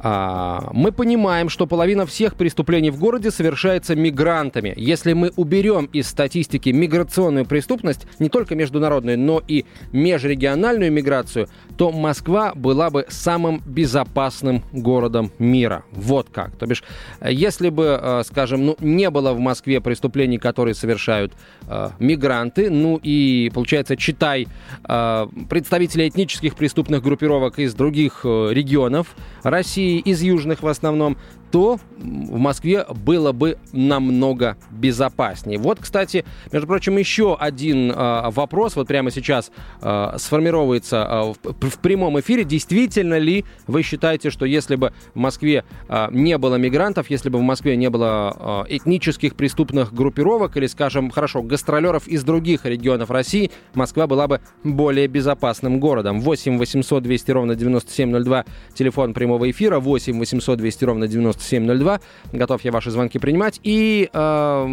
А, 0.00 0.68
мы 0.72 0.92
понимаем, 0.92 1.48
что 1.48 1.66
половина 1.66 2.06
всех 2.06 2.36
преступлений 2.36 2.90
в 2.90 2.98
городе 2.98 3.30
совершается 3.30 3.96
мигрантами. 3.96 4.72
Если 4.76 5.12
мы 5.12 5.32
уберем 5.36 5.86
из 5.86 6.08
статистики 6.08 6.68
миграционную 6.68 7.46
преступность, 7.46 8.06
не 8.18 8.28
только 8.28 8.54
международную, 8.54 9.18
но 9.18 9.42
и 9.46 9.64
межрегиональную 9.92 10.92
миграцию, 10.92 11.48
то 11.76 11.90
Москва 11.90 12.52
была 12.54 12.90
бы 12.90 13.06
самым 13.08 13.60
безопасным 13.66 14.62
городом 14.72 15.32
мира. 15.38 15.84
Вот 15.90 16.28
как. 16.30 16.56
То 16.56 16.66
бишь, 16.66 16.84
если 17.24 17.68
бы, 17.70 17.98
э, 18.00 18.22
скажем, 18.24 18.66
ну, 18.66 18.76
не 18.80 19.10
было 19.10 19.32
в 19.32 19.40
Москве 19.40 19.80
преступлений, 19.80 20.38
которые 20.38 20.74
совершают 20.74 21.32
э, 21.66 21.90
мигранты, 21.98 22.70
ну 22.70 23.00
и, 23.02 23.50
получается, 23.52 23.96
читай 23.96 24.46
э, 24.88 25.26
представители 25.48 26.08
этнических 26.08 26.54
преступных 26.54 27.02
группировок 27.02 27.58
из 27.58 27.74
других 27.74 28.20
э, 28.24 28.50
регионов 28.52 29.16
России, 29.42 29.87
из 29.96 30.22
южных 30.22 30.62
в 30.62 30.68
основном, 30.68 31.16
то 31.50 31.78
в 31.98 32.38
Москве 32.38 32.84
было 33.04 33.32
бы 33.32 33.58
намного 33.72 34.56
безопаснее. 34.70 35.58
Вот, 35.58 35.78
кстати, 35.80 36.24
между 36.52 36.66
прочим, 36.66 36.96
еще 36.96 37.36
один 37.36 37.90
э, 37.90 38.30
вопрос, 38.30 38.76
вот 38.76 38.88
прямо 38.88 39.10
сейчас 39.10 39.50
э, 39.80 40.14
сформировывается 40.18 41.34
э, 41.44 41.48
в, 41.50 41.70
в 41.70 41.78
прямом 41.78 42.18
эфире. 42.20 42.44
Действительно 42.44 43.18
ли 43.18 43.44
вы 43.66 43.82
считаете, 43.82 44.30
что 44.30 44.44
если 44.44 44.76
бы 44.76 44.92
в 45.14 45.18
Москве 45.18 45.64
э, 45.88 46.08
не 46.12 46.38
было 46.38 46.56
мигрантов, 46.56 47.10
если 47.10 47.30
бы 47.30 47.38
в 47.38 47.42
Москве 47.42 47.76
не 47.76 47.90
было 47.90 48.64
э, 48.68 48.76
этнических 48.76 49.34
преступных 49.34 49.92
группировок 49.92 50.56
или, 50.56 50.66
скажем, 50.66 51.10
хорошо, 51.10 51.42
гастролеров 51.42 52.06
из 52.06 52.22
других 52.24 52.64
регионов 52.64 53.10
России, 53.10 53.50
Москва 53.74 54.06
была 54.06 54.28
бы 54.28 54.40
более 54.64 55.08
безопасным 55.08 55.80
городом? 55.80 56.20
8 56.20 56.58
800 56.58 57.02
200 57.02 57.30
ровно 57.30 57.54
9702, 57.54 58.44
телефон 58.74 59.14
прямого 59.14 59.50
эфира, 59.50 59.80
8 59.80 60.18
800 60.18 60.58
200 60.58 60.84
ровно 60.84 61.08
97 61.08 61.37
9702. 61.38 62.00
Готов 62.32 62.62
я 62.62 62.72
ваши 62.72 62.90
звонки 62.90 63.18
принимать. 63.18 63.60
И 63.62 64.08
э, 64.12 64.66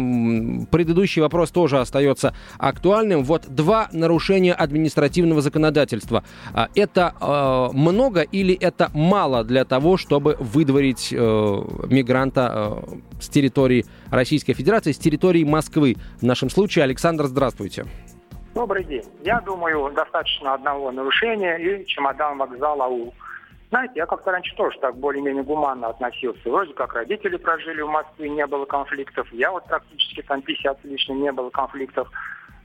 предыдущий 0.70 1.22
вопрос 1.22 1.50
тоже 1.50 1.78
остается 1.78 2.34
актуальным. 2.58 3.24
Вот 3.24 3.46
два 3.48 3.88
нарушения 3.92 4.52
административного 4.52 5.40
законодательства. 5.40 6.24
А, 6.52 6.68
это 6.74 7.14
э, 7.20 7.76
много 7.76 8.22
или 8.22 8.54
это 8.54 8.90
мало 8.94 9.44
для 9.44 9.64
того, 9.64 9.96
чтобы 9.96 10.36
выдворить 10.38 11.12
э, 11.12 11.16
мигранта 11.16 12.82
э, 12.88 13.20
с 13.20 13.28
территории 13.28 13.84
Российской 14.10 14.52
Федерации, 14.52 14.92
с 14.92 14.98
территории 14.98 15.44
Москвы? 15.44 15.96
В 16.20 16.22
нашем 16.22 16.50
случае, 16.50 16.84
Александр, 16.84 17.26
здравствуйте. 17.26 17.86
Добрый 18.54 18.84
день. 18.84 19.04
Я 19.22 19.40
думаю, 19.42 19.92
достаточно 19.94 20.54
одного 20.54 20.90
нарушения 20.90 21.56
и 21.56 21.84
чемодан 21.84 22.38
вокзала 22.38 22.86
АУ. 22.86 23.12
Знаете, 23.70 23.94
я 23.96 24.06
как-то 24.06 24.30
раньше 24.30 24.54
тоже 24.54 24.78
так 24.78 24.96
более-менее 24.96 25.42
гуманно 25.42 25.88
относился. 25.88 26.48
Вроде 26.48 26.72
как 26.72 26.94
родители 26.94 27.36
прожили 27.36 27.82
в 27.82 27.88
Москве, 27.88 28.28
не 28.28 28.46
было 28.46 28.64
конфликтов. 28.64 29.26
Я 29.32 29.50
вот 29.50 29.64
практически 29.64 30.22
там 30.22 30.40
50 30.42 30.84
лишним 30.84 31.22
не 31.22 31.32
было 31.32 31.50
конфликтов. 31.50 32.08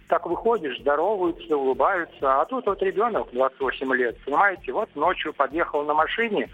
Так 0.07 0.27
выходишь, 0.27 0.79
здороваются, 0.79 1.57
улыбаются. 1.57 2.41
А 2.41 2.45
тут 2.45 2.67
вот 2.67 2.83
ребенок 2.83 3.29
28 3.31 3.93
лет, 3.95 4.17
понимаете, 4.25 4.73
вот 4.73 4.95
ночью 4.95 5.33
подъехал 5.33 5.83
на 5.83 5.95
машине, 5.95 6.49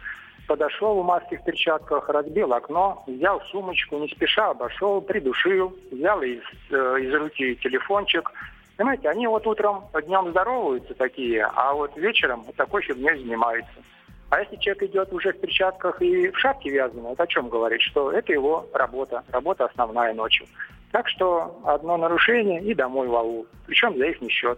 подошел 0.47 1.01
в 1.01 1.05
маске 1.05 1.37
в 1.37 1.43
перчатках, 1.43 2.07
разбил 2.07 2.53
окно, 2.53 3.03
взял 3.05 3.41
сумочку, 3.51 3.97
не 3.97 4.07
спеша 4.07 4.51
обошел, 4.51 5.01
придушил, 5.01 5.75
взял 5.91 6.21
из, 6.21 6.41
э, 6.69 6.99
из 7.01 7.13
руки 7.13 7.55
телефончик. 7.57 8.31
Понимаете, 8.77 9.09
они 9.09 9.27
вот 9.27 9.45
утром, 9.45 9.85
днем 10.05 10.29
здороваются 10.29 10.93
такие, 10.93 11.43
а 11.43 11.73
вот 11.73 11.97
вечером 11.97 12.45
такой 12.55 12.83
фигней 12.83 13.17
занимаются. 13.17 13.83
А 14.29 14.41
если 14.41 14.57
человек 14.57 14.83
идет 14.83 15.13
уже 15.13 15.31
в 15.31 15.39
перчатках 15.39 16.01
и 16.01 16.29
в 16.29 16.37
шапке 16.37 16.69
вязаной, 16.69 17.13
это 17.13 17.23
о 17.23 17.27
чем 17.27 17.47
говорит? 17.47 17.81
Что 17.81 18.11
это 18.11 18.33
его 18.33 18.67
работа, 18.73 19.23
работа 19.29 19.65
основная 19.65 20.13
ночью. 20.13 20.47
Так 20.91 21.07
что 21.09 21.59
одно 21.65 21.97
нарушение 21.97 22.63
и 22.63 22.73
домой 22.73 23.07
в 23.07 23.15
аул. 23.15 23.45
Причем 23.65 23.97
за 23.97 24.05
их 24.05 24.21
не 24.21 24.29
счет. 24.29 24.57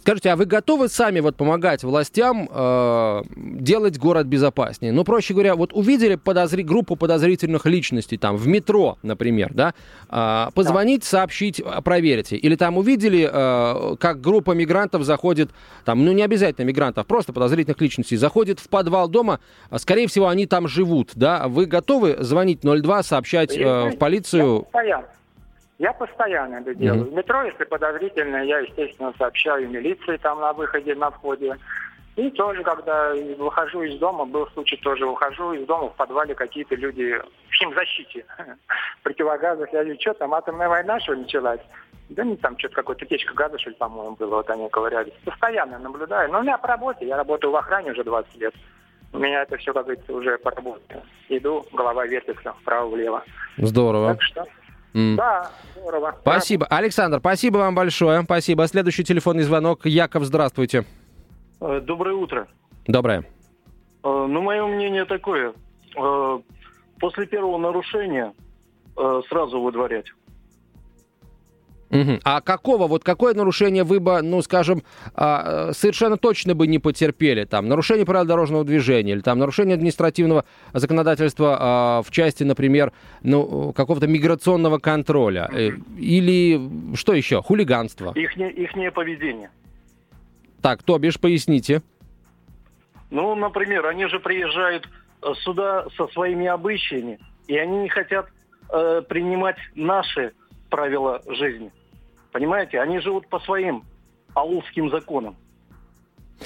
Скажите, 0.00 0.30
а 0.30 0.36
вы 0.36 0.46
готовы 0.46 0.88
сами 0.88 1.20
вот 1.20 1.36
помогать 1.36 1.84
властям 1.84 2.48
э, 2.50 3.22
делать 3.36 3.98
город 3.98 4.26
безопаснее? 4.26 4.92
Ну, 4.92 5.04
проще 5.04 5.34
говоря, 5.34 5.54
вот 5.54 5.72
увидели 5.72 6.16
подозри... 6.16 6.62
группу 6.62 6.96
подозрительных 6.96 7.66
личностей 7.66 8.16
там 8.16 8.36
в 8.36 8.48
метро, 8.48 8.98
например, 9.02 9.52
да, 9.52 9.74
э, 10.08 10.50
позвонить, 10.54 11.02
да. 11.02 11.06
сообщить, 11.06 11.62
проверьте. 11.84 12.36
Или 12.36 12.56
там 12.56 12.78
увидели, 12.78 13.28
э, 13.30 13.96
как 13.98 14.20
группа 14.20 14.52
мигрантов 14.52 15.02
заходит, 15.04 15.50
там, 15.84 16.04
ну, 16.04 16.12
не 16.12 16.22
обязательно 16.22 16.64
мигрантов, 16.64 17.06
просто 17.06 17.32
подозрительных 17.32 17.80
личностей, 17.80 18.16
заходит 18.16 18.58
в 18.58 18.68
подвал 18.68 19.08
дома, 19.08 19.38
скорее 19.76 20.08
всего, 20.08 20.28
они 20.28 20.46
там 20.46 20.66
живут, 20.66 21.12
да? 21.14 21.46
Вы 21.46 21.66
готовы 21.66 22.16
звонить 22.18 22.60
02, 22.62 23.02
сообщать 23.02 23.56
э, 23.56 23.90
в 23.90 23.98
полицию? 23.98 24.66
Я 24.74 25.04
я 25.78 25.92
постоянно 25.92 26.56
это 26.56 26.74
делаю. 26.74 27.04
Mm-hmm. 27.04 27.10
В 27.10 27.14
метро, 27.14 27.42
если 27.44 27.64
подозрительно, 27.64 28.44
я, 28.44 28.58
естественно, 28.58 29.14
сообщаю 29.16 29.70
милиции 29.70 30.16
там 30.16 30.40
на 30.40 30.52
выходе, 30.52 30.94
на 30.94 31.10
входе. 31.10 31.56
И 32.16 32.30
тоже, 32.30 32.64
когда 32.64 33.14
выхожу 33.38 33.82
из 33.82 33.96
дома, 34.00 34.24
был 34.24 34.48
случай 34.48 34.76
тоже, 34.78 35.06
выхожу 35.06 35.52
из 35.52 35.64
дома, 35.66 35.90
в 35.90 35.94
подвале 35.94 36.34
какие-то 36.34 36.74
люди 36.74 37.16
в 37.48 37.52
химзащите, 37.52 38.26
противогазах. 39.04 39.72
Я 39.72 39.84
говорю, 39.84 40.00
что 40.00 40.14
там, 40.14 40.34
атомная 40.34 40.68
война, 40.68 40.98
что 40.98 41.12
ли, 41.12 41.20
началась? 41.20 41.60
Да 42.08 42.24
не 42.24 42.36
там 42.36 42.58
что-то 42.58 42.74
какой-то 42.74 43.06
течка 43.06 43.34
газа, 43.34 43.56
что 43.58 43.70
ли, 43.70 43.76
по-моему, 43.76 44.16
было, 44.16 44.36
вот 44.36 44.50
они 44.50 44.68
говорили. 44.68 45.12
Постоянно 45.24 45.78
наблюдаю. 45.78 46.32
Но 46.32 46.40
у 46.40 46.42
меня 46.42 46.58
по 46.58 46.66
работе, 46.66 47.06
я 47.06 47.16
работаю 47.16 47.52
в 47.52 47.56
охране 47.56 47.92
уже 47.92 48.02
20 48.02 48.34
лет. 48.36 48.54
У 49.12 49.18
меня 49.18 49.42
это 49.42 49.56
все, 49.56 49.72
как 49.72 49.84
говорится, 49.84 50.12
уже 50.12 50.38
по 50.38 50.50
работе. 50.50 51.02
Иду, 51.28 51.64
голова 51.72 52.04
вертится 52.04 52.52
вправо-влево. 52.62 53.22
Здорово. 53.58 54.14
Так 54.14 54.22
что 54.22 54.44
Mm. 54.94 55.16
Да, 55.16 55.50
здорово. 55.76 56.16
Спасибо. 56.20 56.66
Александр, 56.66 57.18
спасибо 57.18 57.58
вам 57.58 57.74
большое. 57.74 58.22
Спасибо. 58.22 58.66
Следующий 58.66 59.04
телефонный 59.04 59.42
звонок. 59.42 59.86
Яков, 59.86 60.24
здравствуйте. 60.24 60.84
Э, 61.60 61.80
доброе 61.80 62.14
утро. 62.14 62.48
Доброе. 62.86 63.20
Э, 63.20 63.24
ну, 64.02 64.40
мое 64.40 64.66
мнение 64.66 65.04
такое. 65.04 65.52
Э, 65.96 66.38
после 67.00 67.26
первого 67.26 67.58
нарушения 67.58 68.32
сразу 69.28 69.60
выдворять. 69.60 70.06
Угу. 71.90 72.20
А 72.24 72.40
какого, 72.40 72.86
вот 72.86 73.02
какое 73.02 73.34
нарушение 73.34 73.82
вы 73.82 73.98
бы, 73.98 74.20
ну, 74.20 74.42
скажем, 74.42 74.82
а, 75.14 75.72
совершенно 75.72 76.18
точно 76.18 76.54
бы 76.54 76.66
не 76.66 76.78
потерпели? 76.78 77.44
Там, 77.44 77.68
нарушение 77.68 78.04
правил 78.04 78.26
дорожного 78.26 78.64
движения 78.64 79.12
или 79.12 79.20
там 79.20 79.38
нарушение 79.38 79.74
административного 79.74 80.44
законодательства 80.74 81.56
а, 81.58 82.02
в 82.02 82.10
части, 82.10 82.44
например, 82.44 82.92
ну, 83.22 83.72
какого-то 83.72 84.06
миграционного 84.06 84.78
контроля? 84.78 85.48
Э, 85.52 85.70
или 85.98 86.94
что 86.94 87.14
еще? 87.14 87.42
Хулиганство? 87.42 88.12
Ихнее, 88.14 88.50
ихнее 88.52 88.90
поведение. 88.90 89.50
Так, 90.60 90.82
то 90.82 90.98
бишь, 90.98 91.18
поясните. 91.18 91.82
Ну, 93.10 93.34
например, 93.34 93.86
они 93.86 94.06
же 94.06 94.20
приезжают 94.20 94.86
э, 95.22 95.32
сюда 95.36 95.86
со 95.96 96.06
своими 96.08 96.46
обычаями, 96.46 97.18
и 97.46 97.56
они 97.56 97.78
не 97.78 97.88
хотят 97.88 98.28
э, 98.70 99.02
принимать 99.08 99.56
наши 99.74 100.32
правила 100.68 101.22
жизни. 101.26 101.72
Понимаете, 102.32 102.80
они 102.80 103.00
живут 103.00 103.28
по 103.28 103.40
своим 103.40 103.84
аулским 104.34 104.90
законам. 104.90 105.36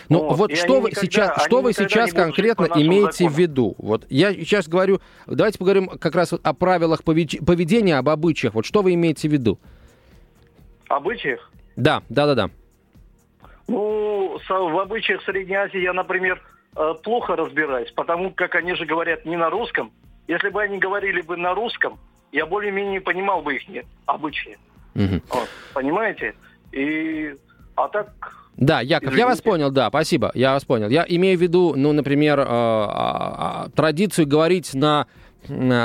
Ну 0.09 0.23
вот, 0.29 0.38
вот 0.38 0.57
что 0.57 0.81
вы 0.81 0.90
никогда, 0.90 1.07
сейчас, 1.07 1.45
что 1.45 1.61
вы 1.61 1.73
сейчас 1.73 2.12
конкретно 2.12 2.66
имеете 2.77 3.25
закону. 3.25 3.31
в 3.31 3.38
виду? 3.38 3.75
Вот 3.79 4.07
я 4.09 4.33
сейчас 4.33 4.68
говорю, 4.68 5.01
давайте 5.27 5.59
поговорим 5.59 5.88
как 5.88 6.14
раз 6.14 6.33
вот 6.33 6.40
о 6.45 6.55
правилах 6.55 7.05
поведения, 7.05 7.99
об 7.99 8.09
обычаях. 8.09 8.55
Вот 8.55 8.64
что 8.64 8.83
вы 8.83 8.95
имеете 8.95 9.29
в 9.29 9.33
виду? 9.33 9.59
Обычаях? 10.88 11.51
Да, 11.77 12.03
да, 12.09 12.27
да, 12.27 12.35
да. 12.35 12.51
Ну, 13.68 14.38
в 14.49 14.79
обычаях 14.81 15.23
Средней 15.25 15.57
Азии 15.57 15.81
я, 15.81 15.92
например, 15.92 16.42
э, 16.77 16.95
плохо 17.03 17.37
разбираюсь, 17.37 17.90
потому 17.92 18.31
как 18.31 18.55
они 18.55 18.75
же 18.75 18.85
говорят 18.87 19.25
не 19.25 19.37
на 19.37 19.51
русском. 19.51 19.92
Если 20.27 20.49
бы 20.49 20.62
они 20.62 20.79
говорили 20.79 21.21
бы 21.21 21.37
на 21.37 21.55
русском, 21.55 21.99
я 22.33 22.47
более-менее 22.47 23.01
понимал 23.01 23.42
бы 23.42 23.57
их 23.57 23.62
обычаи. 24.07 24.59
Угу. 24.94 25.20
Вот, 25.31 25.48
понимаете? 25.74 26.35
И 26.72 27.35
а 27.74 27.88
так 27.88 28.09
да, 28.57 28.81
Яков, 28.83 29.16
я 29.16 29.26
вас 29.26 29.40
понял, 29.40 29.70
да, 29.70 29.88
спасибо, 29.88 30.31
я 30.35 30.52
вас 30.52 30.64
понял. 30.64 30.88
Я 30.88 31.07
имею 31.09 31.38
в 31.38 31.42
виду, 31.42 31.72
ну, 31.74 31.92
например, 31.92 32.38
э, 32.38 32.44
э, 32.46 33.70
традицию 33.74 34.26
говорить 34.26 34.74
на, 34.74 35.07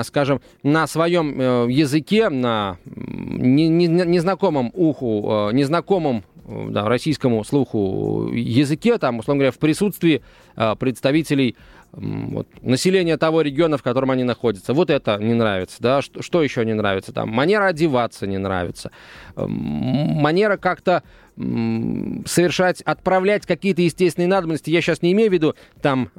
скажем, 0.04 0.42
на 0.64 0.86
своем 0.86 1.40
э, 1.40 1.68
языке, 1.72 2.30
на 2.30 2.78
не, 2.86 3.70
не, 3.70 3.88
незнакомом 3.88 4.72
уху, 4.74 5.50
э, 5.50 5.54
незнакомом 5.54 6.24
да, 6.48 6.88
российскому 6.88 7.44
слуху 7.44 8.30
языке, 8.34 8.98
там, 8.98 9.20
условно 9.20 9.40
говоря, 9.40 9.52
в 9.52 9.60
присутствии 9.60 10.22
э, 10.56 10.76
представителей 10.76 11.56
вот, 11.92 12.48
населения 12.62 13.18
того 13.18 13.42
региона, 13.42 13.78
в 13.78 13.84
котором 13.84 14.12
они 14.12 14.24
находятся. 14.24 14.74
Вот 14.74 14.90
это 14.90 15.18
не 15.18 15.34
нравится, 15.34 15.78
да, 15.80 16.02
что, 16.02 16.22
что 16.22 16.44
еще 16.44 16.66
не 16.66 16.74
нравится 16.74 17.14
там? 17.14 17.30
Манера 17.30 17.66
одеваться 17.66 18.28
не 18.28 18.38
нравится, 18.38 18.92
манера 19.36 20.58
как-то 20.58 21.04
совершать, 21.36 22.82
отправлять 22.82 23.46
какие-то 23.46 23.82
естественные 23.82 24.28
надобности. 24.28 24.70
Я 24.72 24.82
сейчас 24.82 25.02
не 25.02 25.12
имею 25.14 25.30
в 25.30 25.34
виду 25.34 25.56
там... 25.82 26.10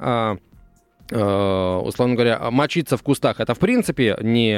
Э, 1.11 1.81
условно 1.83 2.13
говоря, 2.13 2.51
мочиться 2.51 2.95
в 2.95 3.01
кустах, 3.01 3.39
это 3.39 3.55
в 3.55 3.59
принципе 3.59 4.15
не, 4.21 4.53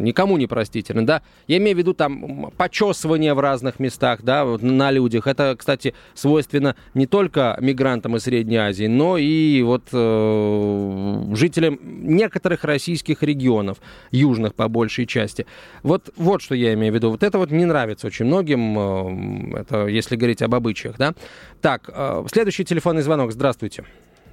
никому 0.00 0.38
не 0.38 0.46
простительно, 0.46 1.04
да. 1.04 1.20
Я 1.46 1.58
имею 1.58 1.76
в 1.76 1.78
виду 1.78 1.92
там 1.92 2.50
почесывание 2.56 3.34
в 3.34 3.40
разных 3.40 3.78
местах, 3.78 4.22
да, 4.22 4.44
на 4.44 4.90
людях. 4.90 5.26
Это, 5.26 5.54
кстати, 5.58 5.94
свойственно 6.14 6.74
не 6.94 7.06
только 7.06 7.56
мигрантам 7.60 8.16
из 8.16 8.22
Средней 8.22 8.56
Азии, 8.56 8.86
но 8.86 9.18
и 9.18 9.60
вот 9.60 9.88
э, 9.92 11.34
жителям 11.34 11.78
некоторых 11.82 12.64
российских 12.64 13.22
регионов, 13.22 13.76
южных 14.10 14.54
по 14.54 14.68
большей 14.68 15.04
части. 15.04 15.44
Вот, 15.82 16.10
вот 16.16 16.40
что 16.40 16.54
я 16.54 16.72
имею 16.72 16.92
в 16.92 16.96
виду. 16.96 17.10
Вот 17.10 17.22
это 17.22 17.36
вот 17.36 17.50
не 17.50 17.66
нравится 17.66 18.06
очень 18.06 18.24
многим, 18.24 19.54
э, 19.54 19.60
это 19.60 19.86
если 19.86 20.16
говорить 20.16 20.40
об 20.40 20.54
обычаях, 20.54 20.96
да. 20.96 21.12
Так, 21.60 21.90
э, 21.92 22.24
следующий 22.32 22.64
телефонный 22.64 23.02
звонок. 23.02 23.32
Здравствуйте. 23.32 23.84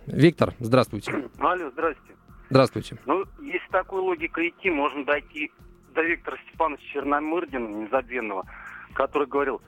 Виктор, 0.08 0.54
здравствуйте. 0.60 1.30
Алло, 1.39 1.70
здравствуйте. 1.72 2.15
Здравствуйте. 2.50 2.98
Ну, 3.06 3.26
если 3.41 3.67
такой 3.72 4.00
логикой 4.00 4.50
идти, 4.50 4.70
можно 4.70 5.04
дойти 5.04 5.52
до 5.93 6.02
Виктора 6.02 6.38
Степановича 6.48 6.84
Черномырдина, 6.93 7.67
незабвенного, 7.67 8.46
который 8.93 9.28
говорил, 9.28 9.62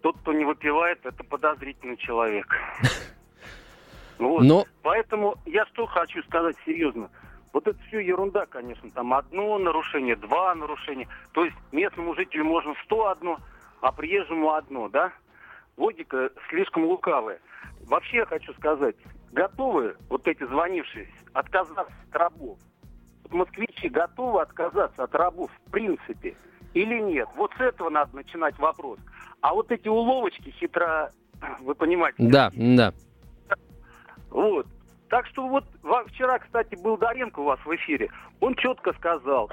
тот, 0.00 0.16
кто 0.18 0.32
не 0.32 0.44
выпивает, 0.44 1.04
это 1.04 1.24
подозрительный 1.24 1.96
человек. 1.96 2.46
Вот. 4.18 4.42
Но... 4.42 4.66
Поэтому 4.82 5.36
я 5.46 5.64
что 5.64 5.86
хочу 5.86 6.22
сказать 6.24 6.54
серьезно. 6.66 7.08
Вот 7.54 7.66
это 7.66 7.78
все 7.88 8.00
ерунда, 8.00 8.44
конечно. 8.44 8.90
Там 8.90 9.14
одно 9.14 9.56
нарушение, 9.56 10.14
два 10.14 10.54
нарушения. 10.54 11.08
То 11.32 11.46
есть 11.46 11.56
местному 11.72 12.14
жителю 12.14 12.44
можно 12.44 12.74
сто 12.84 13.06
одно, 13.06 13.38
а 13.80 13.92
приезжему 13.92 14.52
одно, 14.52 14.90
да? 14.90 15.14
Логика 15.78 16.30
слишком 16.50 16.84
лукавая. 16.84 17.40
Вообще 17.86 18.18
я 18.18 18.26
хочу 18.26 18.52
сказать, 18.52 18.96
готовы 19.32 19.96
вот 20.08 20.26
эти 20.26 20.44
звонившие 20.44 21.08
отказаться 21.32 21.94
от 22.10 22.16
рабов? 22.16 22.58
Вот 23.24 23.32
москвичи 23.32 23.88
готовы 23.88 24.42
отказаться 24.42 25.04
от 25.04 25.14
рабов 25.14 25.50
в 25.66 25.70
принципе 25.70 26.36
или 26.74 27.00
нет? 27.00 27.28
Вот 27.36 27.52
с 27.56 27.60
этого 27.60 27.90
надо 27.90 28.16
начинать 28.16 28.58
вопрос. 28.58 28.98
А 29.40 29.54
вот 29.54 29.70
эти 29.70 29.88
уловочки 29.88 30.50
хитро, 30.50 31.10
вы 31.60 31.74
понимаете? 31.74 32.16
Да, 32.18 32.50
да. 32.54 32.92
Вот. 34.30 34.66
Так 35.08 35.26
что 35.26 35.48
вот 35.48 35.64
вчера, 36.06 36.38
кстати, 36.38 36.76
был 36.76 36.96
Доренко 36.96 37.40
у 37.40 37.44
вас 37.44 37.58
в 37.64 37.74
эфире. 37.74 38.10
Он 38.38 38.54
четко 38.54 38.92
сказал, 38.92 39.50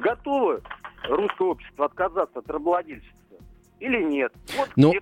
готовы 0.00 0.62
русское 1.08 1.48
общество 1.48 1.86
отказаться 1.86 2.38
от 2.38 2.50
рабовладельчества 2.50 3.17
или 3.80 4.02
нет. 4.02 4.32
Вот 4.56 4.70
ну, 4.76 4.92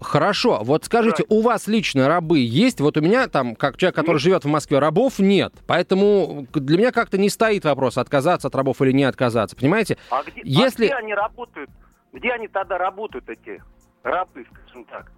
хорошо, 0.00 0.60
вот 0.62 0.84
скажите, 0.84 1.24
у 1.28 1.40
вас 1.42 1.66
лично 1.66 2.08
рабы 2.08 2.40
есть? 2.40 2.80
Вот 2.80 2.96
у 2.96 3.00
меня 3.00 3.28
там, 3.28 3.54
как 3.54 3.76
человек, 3.76 3.94
который 3.94 4.16
нет. 4.16 4.22
живет 4.22 4.44
в 4.44 4.48
Москве, 4.48 4.78
рабов 4.78 5.18
нет. 5.18 5.54
Поэтому 5.66 6.46
для 6.52 6.78
меня 6.78 6.92
как-то 6.92 7.18
не 7.18 7.30
стоит 7.30 7.64
вопрос, 7.64 7.98
отказаться 7.98 8.48
от 8.48 8.54
рабов 8.54 8.80
или 8.82 8.92
не 8.92 9.04
отказаться, 9.04 9.56
понимаете? 9.56 9.96
А 10.10 10.22
где, 10.22 10.42
Если... 10.44 10.86
а 10.86 10.88
где 10.88 10.96
они 10.96 11.14
работают? 11.14 11.70
Где 12.12 12.32
они 12.32 12.48
тогда 12.48 12.78
работают, 12.78 13.28
эти 13.28 13.62
рабы, 14.02 14.46
скажем 14.52 14.84
так? 14.84 15.12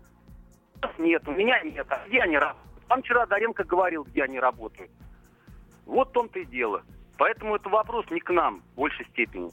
Нет, 0.99 1.27
у 1.27 1.33
меня 1.33 1.61
нет. 1.63 1.87
А 1.89 2.07
где 2.07 2.21
они 2.21 2.39
работают? 2.39 2.69
Там 2.89 3.03
вчера 3.03 3.27
Доренко 3.27 3.65
говорил, 3.65 4.05
где 4.05 4.23
они 4.23 4.41
работают. 4.41 4.91
Вот 5.87 6.09
в 6.09 6.13
том-то 6.13 6.39
и 6.39 6.45
дело. 6.47 6.83
Поэтому 7.19 7.57
это 7.57 7.69
вопрос 7.69 8.07
не 8.11 8.21
к 8.21 8.31
нам 8.31 8.63
в 8.73 8.77
большей 8.77 9.07
степени. 9.07 9.51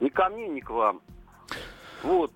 Не 0.00 0.10
ко 0.10 0.28
мне, 0.28 0.48
не 0.48 0.60
к 0.60 0.70
вам. 0.70 1.00
Вот. 2.02 2.32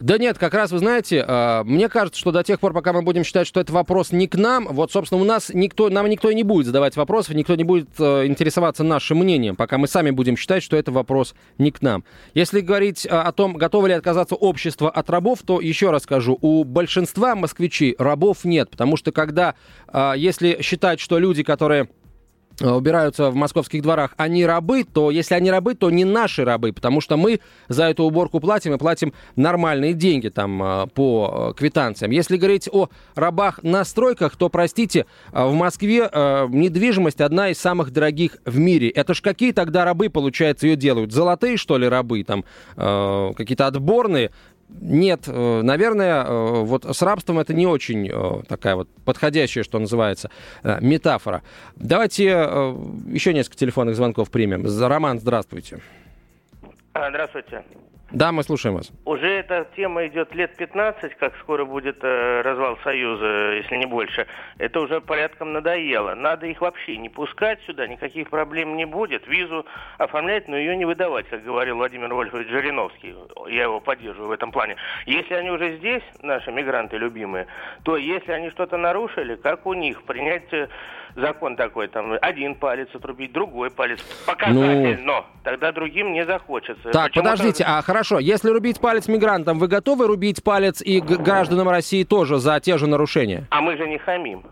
Да 0.00 0.16
нет, 0.16 0.38
как 0.38 0.54
раз 0.54 0.70
вы 0.70 0.78
знаете, 0.78 1.24
э, 1.26 1.62
мне 1.64 1.88
кажется, 1.88 2.20
что 2.20 2.30
до 2.30 2.44
тех 2.44 2.60
пор, 2.60 2.72
пока 2.72 2.92
мы 2.92 3.02
будем 3.02 3.24
считать, 3.24 3.48
что 3.48 3.58
это 3.58 3.72
вопрос 3.72 4.12
не 4.12 4.28
к 4.28 4.36
нам, 4.36 4.68
вот, 4.70 4.92
собственно, 4.92 5.20
у 5.20 5.24
нас 5.24 5.50
никто, 5.52 5.90
нам 5.90 6.08
никто 6.08 6.30
и 6.30 6.36
не 6.36 6.44
будет 6.44 6.66
задавать 6.66 6.94
вопросов, 6.96 7.34
никто 7.34 7.56
не 7.56 7.64
будет 7.64 7.88
э, 7.98 8.26
интересоваться 8.26 8.84
нашим 8.84 9.18
мнением, 9.18 9.56
пока 9.56 9.76
мы 9.76 9.88
сами 9.88 10.10
будем 10.10 10.36
считать, 10.36 10.62
что 10.62 10.76
это 10.76 10.92
вопрос 10.92 11.34
не 11.58 11.72
к 11.72 11.82
нам. 11.82 12.04
Если 12.32 12.60
говорить 12.60 13.06
э, 13.06 13.08
о 13.08 13.32
том, 13.32 13.54
готово 13.54 13.88
ли 13.88 13.94
отказаться 13.94 14.36
общество 14.36 14.88
от 14.88 15.10
рабов, 15.10 15.40
то 15.44 15.60
еще 15.60 15.90
раз 15.90 16.04
скажу, 16.04 16.38
у 16.40 16.62
большинства 16.62 17.34
москвичей 17.34 17.96
рабов 17.98 18.44
нет, 18.44 18.70
потому 18.70 18.96
что 18.96 19.10
когда, 19.10 19.54
если 20.16 20.62
считать, 20.62 21.00
что 21.00 21.18
люди, 21.18 21.42
которые 21.42 21.88
убираются 22.60 23.30
в 23.30 23.34
московских 23.34 23.82
дворах, 23.82 24.14
они 24.16 24.44
рабы, 24.44 24.84
то 24.84 25.10
если 25.10 25.34
они 25.34 25.50
рабы, 25.50 25.74
то 25.74 25.90
не 25.90 26.04
наши 26.04 26.44
рабы, 26.44 26.72
потому 26.72 27.00
что 27.00 27.16
мы 27.16 27.40
за 27.68 27.84
эту 27.84 28.04
уборку 28.04 28.40
платим 28.40 28.74
и 28.74 28.78
платим 28.78 29.12
нормальные 29.36 29.94
деньги 29.94 30.28
там 30.28 30.62
э, 30.62 30.86
по 30.94 31.52
э, 31.52 31.58
квитанциям. 31.58 32.10
Если 32.10 32.36
говорить 32.36 32.68
о 32.72 32.88
рабах 33.14 33.60
на 33.62 33.84
стройках, 33.84 34.36
то, 34.36 34.48
простите, 34.48 35.06
в 35.32 35.52
Москве 35.52 36.10
недвижимость 36.48 37.20
одна 37.20 37.50
из 37.50 37.58
самых 37.58 37.92
дорогих 37.92 38.38
в 38.44 38.58
мире. 38.58 38.88
Это 38.88 39.14
ж 39.14 39.20
какие 39.20 39.52
тогда 39.52 39.84
рабы, 39.84 40.10
получается, 40.10 40.66
ее 40.66 40.76
делают? 40.76 41.12
Золотые, 41.12 41.56
что 41.56 41.78
ли, 41.78 41.88
рабы 41.88 42.24
там? 42.24 42.44
Какие-то 42.76 43.66
отборные? 43.66 44.30
Нет, 44.68 45.22
э, 45.26 45.62
наверное, 45.62 46.24
э, 46.24 46.62
вот 46.62 46.84
с 46.84 47.02
рабством 47.02 47.38
это 47.38 47.54
не 47.54 47.66
очень 47.66 48.08
э, 48.08 48.42
такая 48.48 48.76
вот 48.76 48.88
подходящая, 49.04 49.64
что 49.64 49.78
называется, 49.78 50.30
метафора. 50.62 51.42
Давайте 51.76 52.24
еще 52.24 53.32
несколько 53.32 53.56
телефонных 53.56 53.96
звонков 53.96 54.30
примем. 54.30 54.66
Роман, 54.66 55.18
здравствуйте. 55.20 55.80
А, 56.92 57.08
здравствуйте. 57.10 57.64
Да, 58.10 58.32
мы 58.32 58.42
слушаем 58.42 58.74
вас. 58.74 58.90
Уже 59.04 59.26
эта 59.26 59.66
тема 59.76 60.06
идет 60.06 60.34
лет 60.34 60.56
15, 60.56 61.14
как 61.16 61.36
скоро 61.40 61.66
будет 61.66 61.98
э, 62.02 62.40
развал 62.40 62.78
Союза, 62.82 63.52
если 63.52 63.76
не 63.76 63.84
больше. 63.84 64.26
Это 64.56 64.80
уже 64.80 65.02
порядком 65.02 65.52
надоело. 65.52 66.14
Надо 66.14 66.46
их 66.46 66.62
вообще 66.62 66.96
не 66.96 67.10
пускать 67.10 67.60
сюда, 67.66 67.86
никаких 67.86 68.30
проблем 68.30 68.76
не 68.78 68.86
будет. 68.86 69.26
Визу 69.26 69.66
оформлять, 69.98 70.48
но 70.48 70.56
ее 70.56 70.74
не 70.76 70.86
выдавать, 70.86 71.28
как 71.28 71.44
говорил 71.44 71.76
Владимир 71.76 72.12
Вольфович 72.14 72.48
Жириновский. 72.48 73.14
Я 73.48 73.64
его 73.64 73.80
поддерживаю 73.80 74.28
в 74.28 74.32
этом 74.32 74.52
плане. 74.52 74.76
Если 75.04 75.34
они 75.34 75.50
уже 75.50 75.76
здесь, 75.76 76.02
наши 76.22 76.50
мигранты 76.50 76.96
любимые, 76.96 77.46
то 77.82 77.98
если 77.98 78.32
они 78.32 78.48
что-то 78.50 78.78
нарушили, 78.78 79.36
как 79.36 79.66
у 79.66 79.74
них, 79.74 80.02
принять 80.04 80.50
э, 80.52 80.68
закон 81.14 81.56
такой, 81.56 81.88
там, 81.88 82.14
один 82.20 82.54
палец 82.54 82.88
отрубить, 82.94 83.32
другой 83.32 83.70
палец, 83.70 84.00
показатель, 84.26 85.00
ну... 85.02 85.12
но 85.12 85.26
тогда 85.42 85.72
другим 85.72 86.12
не 86.12 86.24
захочется. 86.24 86.90
Так, 86.90 87.08
Почему 87.08 87.24
подождите, 87.24 87.64
а 87.66 87.82
хорошо, 87.82 87.97
если 88.20 88.50
рубить 88.50 88.80
палец 88.80 89.08
мигрантам, 89.08 89.58
вы 89.58 89.68
готовы 89.68 90.06
рубить 90.06 90.42
палец 90.42 90.82
и 90.82 91.00
гражданам 91.00 91.68
России 91.68 92.04
тоже 92.04 92.38
за 92.38 92.60
те 92.60 92.78
же 92.78 92.86
нарушения? 92.86 93.46
А 93.50 93.60
мы 93.60 93.76
же 93.76 93.86
не 93.86 93.98
хамим. 93.98 94.44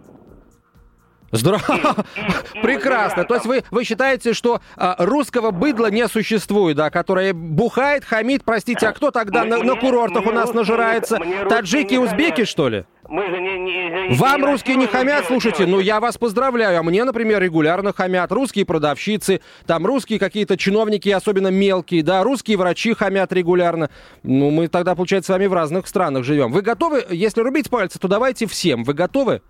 Здорово. 1.33 1.63
Прекрасно. 2.63 3.25
То 3.25 3.35
есть 3.35 3.47
вы, 3.47 3.65
вы 3.71 3.85
считаете, 3.85 4.33
что 4.33 4.61
а, 4.77 4.97
русского 4.99 5.51
быдла 5.51 5.91
не 5.91 6.07
существует, 6.09 6.77
да, 6.77 6.91
которое 6.91 7.33
бухает, 7.33 8.05
хамит, 8.05 8.45
простите, 8.45 8.89
а 8.89 8.93
кто 8.93 9.11
тогда 9.11 9.45
на, 9.45 9.59
на 9.59 9.75
курортах 9.75 10.27
у 10.27 10.33
нас 10.33 10.55
нажирается? 10.55 11.19
Таджики 11.49 11.95
и 11.95 11.99
узбеки, 11.99 12.45
что 12.45 12.69
ли? 12.69 12.85
Мы 13.09 13.27
же 13.27 13.41
не, 13.41 13.59
не, 13.59 14.09
не 14.09 14.17
Вам 14.17 14.41
не 14.41 14.47
русские 14.47 14.77
не 14.77 14.87
хамят, 14.87 15.25
слушайте, 15.27 15.67
ну 15.67 15.79
я 15.79 16.01
вас 16.01 16.19
поздравляю, 16.19 16.81
а 16.81 16.83
мне, 16.83 17.05
например, 17.05 17.43
регулярно 17.43 17.93
хамят 17.93 18.33
русские 18.33 18.65
продавщицы, 18.65 19.41
там 19.67 19.87
русские 19.87 20.19
какие-то 20.19 20.57
чиновники, 20.57 21.09
особенно 21.09 21.49
мелкие, 21.49 22.03
да, 22.03 22.23
русские 22.23 22.57
врачи 22.57 22.95
хамят 22.95 23.33
регулярно. 23.33 23.91
Ну 24.23 24.51
мы 24.51 24.69
тогда, 24.69 24.95
получается, 24.95 25.33
с 25.33 25.35
вами 25.35 25.47
в 25.47 25.53
разных 25.53 25.87
странах 25.87 26.25
живем. 26.25 26.53
Вы 26.53 26.63
готовы, 26.63 27.05
если 27.11 27.41
рубить 27.41 27.71
пальцы, 27.71 27.99
то 27.99 28.09
давайте 28.09 28.47
всем. 28.47 28.85
Вы 28.85 28.95
готовы? 28.95 29.43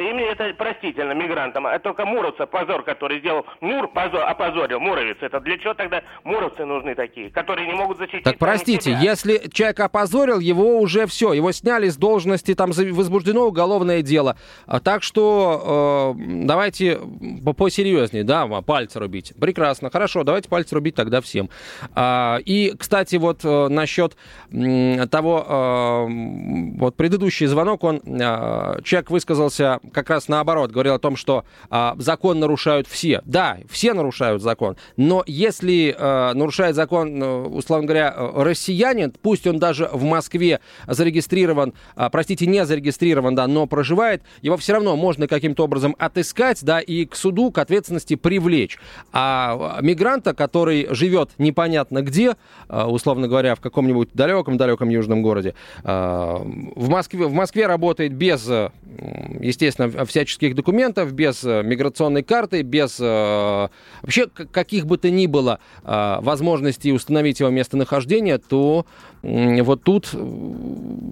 И 0.00 0.12
мне 0.14 0.28
это 0.30 0.54
простительно 0.54 1.12
мигрантам. 1.12 1.66
А 1.66 1.78
только 1.78 2.06
Муровца, 2.06 2.46
позор, 2.46 2.82
который 2.82 3.18
сделал 3.18 3.44
Мур, 3.60 3.86
позор, 3.86 4.22
опозорил 4.22 4.80
Муровец. 4.80 5.18
Это 5.20 5.40
для 5.40 5.58
чего 5.58 5.74
тогда 5.74 6.02
Муровцы 6.24 6.64
нужны 6.64 6.94
такие, 6.94 7.28
которые 7.28 7.66
не 7.66 7.74
могут 7.74 7.98
защитить 7.98 8.24
Так 8.24 8.38
простите, 8.38 8.92
себя? 8.92 8.98
если 8.98 9.50
человек 9.52 9.80
опозорил, 9.80 10.38
его 10.38 10.80
уже 10.80 11.06
все, 11.06 11.34
его 11.34 11.52
сняли 11.52 11.90
с 11.90 11.98
должности, 11.98 12.54
там 12.54 12.70
возбуждено 12.70 13.44
уголовное 13.44 14.00
дело. 14.00 14.36
А, 14.66 14.80
так 14.80 15.02
что 15.02 16.14
э, 16.16 16.22
давайте 16.46 16.98
посерьезнее, 17.54 18.24
да, 18.24 18.46
пальцы 18.62 18.98
рубить. 19.00 19.34
Прекрасно, 19.38 19.90
хорошо, 19.90 20.24
давайте 20.24 20.48
пальцы 20.48 20.74
рубить 20.74 20.94
тогда 20.94 21.20
всем. 21.20 21.50
А, 21.94 22.38
и, 22.46 22.74
кстати, 22.74 23.16
вот 23.16 23.44
э, 23.44 23.68
насчет 23.68 24.16
э, 24.50 25.06
того, 25.10 25.44
э, 25.46 26.06
вот 26.78 26.96
предыдущий 26.96 27.44
звонок, 27.44 27.84
он, 27.84 27.96
э, 27.96 28.80
человек 28.82 29.10
высказался 29.10 29.78
как 29.90 30.10
раз 30.10 30.28
наоборот, 30.28 30.70
говорил 30.70 30.94
о 30.94 30.98
том, 30.98 31.16
что 31.16 31.44
э, 31.70 31.92
закон 31.98 32.40
нарушают 32.40 32.86
все. 32.86 33.22
Да, 33.24 33.58
все 33.68 33.92
нарушают 33.94 34.42
закон, 34.42 34.76
но 34.96 35.22
если 35.26 35.94
э, 35.96 36.32
нарушает 36.34 36.76
закон, 36.76 37.22
э, 37.22 37.42
условно 37.46 37.86
говоря, 37.86 38.14
э, 38.16 38.42
россиянин, 38.42 39.12
пусть 39.22 39.46
он 39.46 39.58
даже 39.58 39.88
в 39.92 40.02
Москве 40.02 40.60
зарегистрирован, 40.86 41.74
э, 41.96 42.08
простите, 42.10 42.46
не 42.46 42.64
зарегистрирован, 42.64 43.34
да, 43.34 43.46
но 43.46 43.66
проживает, 43.66 44.22
его 44.42 44.56
все 44.56 44.74
равно 44.74 44.96
можно 44.96 45.26
каким-то 45.26 45.64
образом 45.64 45.94
отыскать, 45.98 46.62
да, 46.62 46.80
и 46.80 47.04
к 47.04 47.14
суду, 47.14 47.50
к 47.50 47.58
ответственности 47.58 48.16
привлечь. 48.16 48.78
А 49.12 49.78
мигранта, 49.80 50.34
который 50.34 50.88
живет 50.94 51.30
непонятно 51.38 52.02
где, 52.02 52.36
э, 52.68 52.84
условно 52.84 53.28
говоря, 53.28 53.54
в 53.54 53.60
каком-нибудь 53.60 54.10
далеком-далеком 54.14 54.88
южном 54.88 55.22
городе, 55.22 55.54
э, 55.84 55.90
в 55.90 56.88
Москве, 56.88 57.26
в 57.26 57.32
Москве 57.32 57.66
работает 57.66 58.12
без, 58.12 58.48
естественно, 59.40 59.79
всяческих 60.06 60.54
документов, 60.54 61.12
без 61.12 61.42
миграционной 61.42 62.22
карты, 62.22 62.62
без 62.62 62.98
вообще 62.98 64.28
каких 64.28 64.86
бы 64.86 64.98
то 64.98 65.10
ни 65.10 65.26
было 65.26 65.60
возможностей 65.82 66.92
установить 66.92 67.40
его 67.40 67.50
местонахождение, 67.50 68.38
то 68.38 68.86
вот 69.22 69.82
тут 69.82 70.14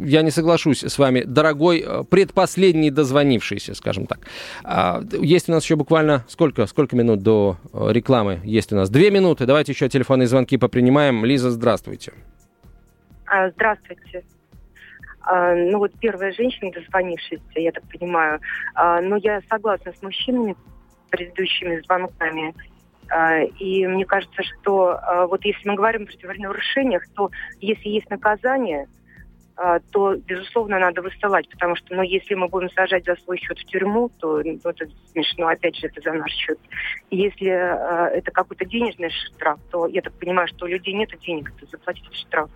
я 0.05 0.23
не 0.23 0.31
соглашусь 0.31 0.83
с 0.83 0.99
вами, 0.99 1.23
дорогой 1.23 1.85
предпоследний 2.11 2.91
дозвонившийся, 2.91 3.75
скажем 3.75 4.07
так. 4.07 4.21
А, 4.65 5.03
есть 5.21 5.49
у 5.49 5.53
нас 5.53 5.65
еще 5.65 5.77
буквально 5.77 6.25
сколько, 6.29 6.67
сколько 6.67 6.97
минут 6.97 7.23
до 7.23 7.59
рекламы? 7.73 8.41
Есть 8.45 8.73
у 8.73 8.77
нас 8.77 8.91
две 8.91 9.11
минуты. 9.11 9.47
Давайте 9.47 9.73
еще 9.73 9.89
телефонные 9.89 10.27
звонки 10.27 10.57
попринимаем. 10.57 11.25
Лиза, 11.25 11.51
здравствуйте. 11.51 12.13
А, 13.27 13.51
здравствуйте. 13.51 14.25
А, 15.29 15.55
ну 15.55 15.79
вот 15.79 15.93
первая 16.01 16.33
женщина, 16.33 16.73
дозвонившаяся, 16.73 17.61
я 17.61 17.71
так 17.71 17.85
понимаю. 17.89 18.41
А, 18.75 19.01
но 19.03 19.17
я 19.17 19.43
согласна 19.49 19.93
с 19.93 20.03
мужчинами, 20.03 20.57
предыдущими 21.11 21.81
звонками. 21.81 22.55
И 23.59 23.87
мне 23.87 24.05
кажется, 24.05 24.43
что 24.43 25.01
вот 25.31 25.43
если 25.43 25.67
мы 25.67 25.77
говорим 25.77 26.03
о 26.03 26.21
правонарушениях, 26.21 27.03
то 27.15 27.31
если 27.59 27.89
есть 27.89 28.11
наказание, 28.11 28.87
то, 29.93 30.15
безусловно, 30.15 30.79
надо 30.79 31.01
высылать, 31.01 31.49
потому 31.49 31.75
что, 31.77 31.95
ну, 31.95 32.03
если 32.03 32.35
мы 32.35 32.49
будем 32.49 32.69
сажать 32.73 33.07
за 33.07 33.17
свой 33.17 33.39
счет 33.39 33.59
в 33.59 33.65
тюрьму, 33.65 34.11
то 34.21 34.43
ну, 34.45 34.59
это 34.63 34.87
смешно, 35.11 35.49
опять 35.49 35.77
же, 35.77 35.87
это 35.87 36.03
за 36.03 36.13
наш 36.13 36.31
счет. 36.33 36.59
Если 37.11 37.49
э, 37.49 38.19
это 38.19 38.31
какой-то 38.31 38.67
денежный 38.67 39.09
штраф, 39.09 39.59
то 39.71 39.87
я 39.87 40.03
так 40.03 40.13
понимаю, 40.13 40.47
что 40.49 40.67
у 40.67 40.69
людей 40.69 40.93
нет 40.93 41.09
денег, 41.21 41.51
заплатить 41.73 42.15
штраф. 42.15 42.51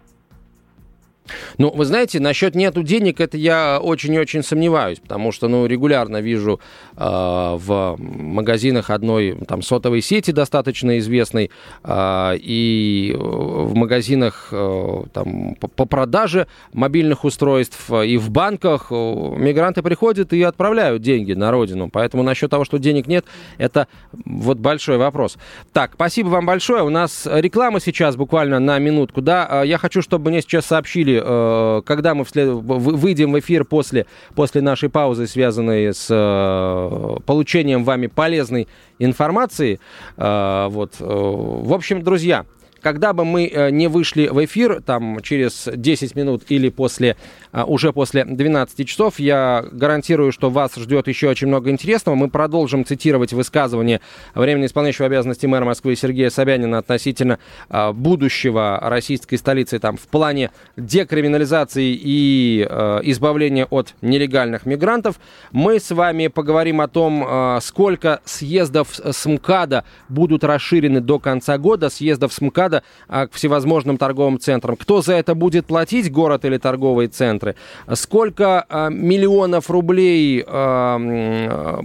Ну, 1.59 1.71
вы 1.71 1.85
знаете, 1.85 2.21
насчет 2.21 2.55
нету 2.55 2.83
денег, 2.83 3.21
это 3.21 3.37
я 3.37 3.79
очень-очень 3.81 4.43
сомневаюсь, 4.43 4.99
потому 4.99 5.33
что, 5.33 5.49
ну, 5.49 5.67
регулярно 5.67 6.21
вижу 6.21 6.61
э, 6.97 7.05
в 7.05 7.97
магазинах 7.99 8.91
одной 8.91 9.39
там 9.47 9.63
сотовой 9.63 10.03
сети 10.03 10.33
достаточно 10.33 10.99
известной 10.99 11.51
э, 11.85 12.37
и 12.39 13.15
в 13.17 13.75
магазинах 13.75 14.49
э, 14.51 15.03
там 15.13 15.55
по, 15.61 15.69
по 15.69 15.85
продаже 15.85 16.49
мобильных 16.73 17.25
устройств 17.25 17.91
и 17.91 18.17
в 18.17 18.31
банках 18.31 18.89
э, 18.91 18.95
мигранты 18.95 19.83
приходят 19.83 20.33
и 20.33 20.43
отправляют 20.43 21.03
деньги 21.03 21.35
на 21.35 21.51
родину. 21.51 21.89
Поэтому 21.91 22.23
насчет 22.23 22.51
того, 22.51 22.65
что 22.65 22.79
денег 22.79 23.07
нет, 23.07 23.25
это 23.59 23.87
вот 24.25 24.59
большой 24.59 24.99
вопрос. 24.99 25.39
Так, 25.73 25.93
спасибо 25.95 26.29
вам 26.29 26.47
большое. 26.47 26.83
У 26.83 26.91
нас 26.91 27.29
реклама 27.31 27.81
сейчас 27.81 28.17
буквально 28.17 28.59
на 28.59 28.79
минутку. 28.79 29.21
Да, 29.21 29.63
я 29.63 29.79
хочу, 29.79 30.03
чтобы 30.03 30.31
мне 30.31 30.43
сейчас 30.43 30.67
сообщили 30.67 31.12
Э, 31.23 31.83
когда 31.85 32.15
мы 32.15 32.25
вслед... 32.25 32.49
выйдем 32.49 33.33
в 33.33 33.39
эфир 33.39 33.65
после, 33.65 34.07
после 34.35 34.61
нашей 34.61 34.89
паузы, 34.89 35.27
связанной 35.27 35.93
с 35.95 36.07
э, 36.11 37.17
получением 37.27 37.85
вами 37.85 38.07
полезной 38.07 38.69
информации. 38.99 39.81
Э, 40.17 40.69
вот. 40.71 40.95
В 40.99 41.75
общем, 41.75 42.03
друзья, 42.03 42.45
когда 42.83 43.13
бы 43.13 43.25
мы 43.25 43.47
э, 43.47 43.71
не 43.71 43.87
вышли 43.87 44.29
в 44.29 44.45
эфир, 44.45 44.83
там, 44.83 45.21
через 45.23 45.69
10 45.73 46.17
минут 46.17 46.43
или 46.49 46.69
после, 46.69 47.17
э, 47.53 47.63
уже 47.63 47.93
после 47.93 48.25
12 48.25 48.87
часов, 48.87 49.19
я 49.19 49.65
гарантирую, 49.71 50.33
что 50.33 50.51
вас 50.51 50.75
ждет 50.75 51.09
еще 51.09 51.29
очень 51.29 51.47
много 51.47 51.71
интересного. 51.71 52.17
Мы 52.17 52.29
продолжим 52.29 52.85
цитировать 52.85 53.33
высказывание 53.33 54.01
временно 54.35 54.67
исполняющего 54.67 55.07
обязанности 55.07 55.47
мэра 55.47 55.65
Москвы 55.65 55.95
Сергея 55.95 56.31
Собянина 56.31 56.79
относительно 56.79 57.39
э, 57.71 57.93
будущего 57.93 58.79
российской 58.83 59.37
столицы 59.37 59.79
там, 59.79 59.97
в 59.97 60.09
плане 60.09 60.51
декриминализации 60.77 61.99
и 62.03 62.63
избавления 63.05 63.67
от 63.67 63.95
нелегальных 64.03 64.67
мигрантов. 64.67 65.21
Мы 65.53 65.79
с 65.79 65.91
вами 65.91 66.27
поговорим 66.27 66.81
о 66.81 66.89
том, 66.89 67.61
сколько 67.61 68.21
съездов 68.25 68.89
с 68.95 69.27
МКАДа 69.27 69.85
будут 70.09 70.43
расширены 70.45 71.01
до 71.01 71.19
конца 71.19 71.59
года. 71.59 71.91
Съездов 71.91 72.33
с 72.33 72.41
МКАДа 72.41 72.72
года 72.73 72.83
а, 73.09 73.27
к 73.27 73.33
всевозможным 73.33 73.99
торговым 73.99 74.39
центрам. 74.39 74.77
Кто 74.77 75.03
за 75.03 75.15
это 75.15 75.35
будет 75.35 75.67
платить, 75.67 76.11
город 76.11 76.45
или 76.45 76.59
торговые 76.59 77.09
центры? 77.09 77.55
Сколько 77.93 78.65
а, 78.69 78.89
миллионов 78.89 79.71
рублей 79.71 80.43
а, 80.47 81.81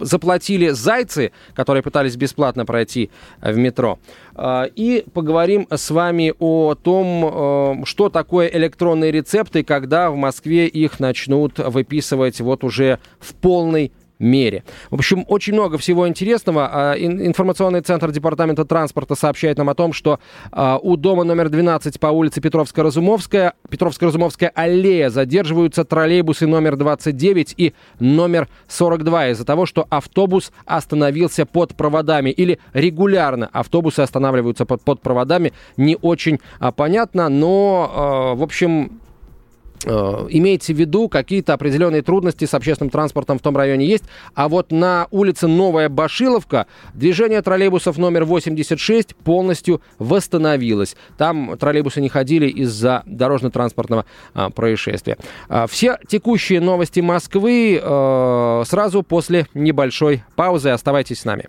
заплатили 0.00 0.70
зайцы, 0.70 1.32
которые 1.54 1.82
пытались 1.82 2.16
бесплатно 2.16 2.66
пройти 2.66 3.10
в 3.40 3.56
метро. 3.56 3.98
И 4.74 5.04
поговорим 5.14 5.66
с 5.70 5.90
вами 5.90 6.34
о 6.38 6.74
том, 6.74 7.82
что 7.86 8.10
такое 8.10 8.48
электронные 8.48 9.10
рецепты, 9.10 9.64
когда 9.64 10.10
в 10.10 10.16
Москве 10.16 10.66
их 10.66 11.00
начнут 11.00 11.58
выписывать 11.58 12.40
вот 12.42 12.62
уже 12.62 12.98
в 13.20 13.32
полной 13.34 13.90
мере. 14.18 14.64
В 14.90 14.94
общем, 14.94 15.24
очень 15.28 15.52
много 15.52 15.78
всего 15.78 16.08
интересного. 16.08 16.70
А, 16.72 16.94
информационный 16.94 17.80
центр 17.80 18.10
Департамента 18.10 18.64
транспорта 18.64 19.14
сообщает 19.14 19.58
нам 19.58 19.68
о 19.68 19.74
том, 19.74 19.92
что 19.92 20.18
а, 20.52 20.78
у 20.78 20.96
дома 20.96 21.24
номер 21.24 21.48
12 21.48 22.00
по 22.00 22.08
улице 22.08 22.40
Петровско-Разумовская, 22.40 23.52
Петровско-Разумовская 23.68 24.50
аллея 24.54 25.10
задерживаются 25.10 25.84
троллейбусы 25.84 26.46
номер 26.46 26.76
29 26.76 27.54
и 27.56 27.74
номер 27.98 28.48
42 28.68 29.28
из-за 29.28 29.44
того, 29.44 29.66
что 29.66 29.86
автобус 29.90 30.52
остановился 30.64 31.46
под 31.46 31.74
проводами 31.74 32.30
или 32.30 32.58
регулярно 32.72 33.48
автобусы 33.52 34.00
останавливаются 34.00 34.66
под, 34.66 34.82
под 34.82 35.00
проводами. 35.00 35.52
Не 35.76 35.96
очень 36.00 36.40
а, 36.58 36.72
понятно, 36.72 37.28
но, 37.28 38.34
в 38.36 38.42
общем, 38.42 39.00
имейте 39.84 40.74
в 40.74 40.76
виду, 40.78 41.08
какие-то 41.08 41.54
определенные 41.54 42.02
трудности 42.02 42.44
с 42.44 42.54
общественным 42.54 42.90
транспортом 42.90 43.38
в 43.38 43.42
том 43.42 43.56
районе 43.56 43.86
есть. 43.86 44.04
А 44.34 44.48
вот 44.48 44.72
на 44.72 45.08
улице 45.10 45.46
Новая 45.46 45.88
Башиловка 45.88 46.66
движение 46.94 47.42
троллейбусов 47.42 47.98
номер 47.98 48.24
86 48.24 49.14
полностью 49.16 49.80
восстановилось. 49.98 50.96
Там 51.16 51.56
троллейбусы 51.58 52.00
не 52.00 52.08
ходили 52.08 52.48
из-за 52.48 53.02
дорожно-транспортного 53.06 54.04
а, 54.34 54.50
происшествия. 54.50 55.18
А, 55.48 55.66
все 55.66 55.98
текущие 56.08 56.60
новости 56.60 57.00
Москвы 57.00 57.80
а, 57.82 58.62
сразу 58.66 59.02
после 59.02 59.46
небольшой 59.54 60.24
паузы. 60.36 60.70
Оставайтесь 60.70 61.20
с 61.20 61.24
нами. 61.24 61.48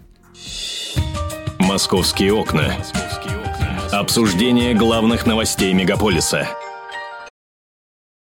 Московские 1.59 2.33
окна. 2.33 2.73
Обсуждение 3.91 4.73
главных 4.73 5.25
новостей 5.25 5.73
мегаполиса– 5.73 6.47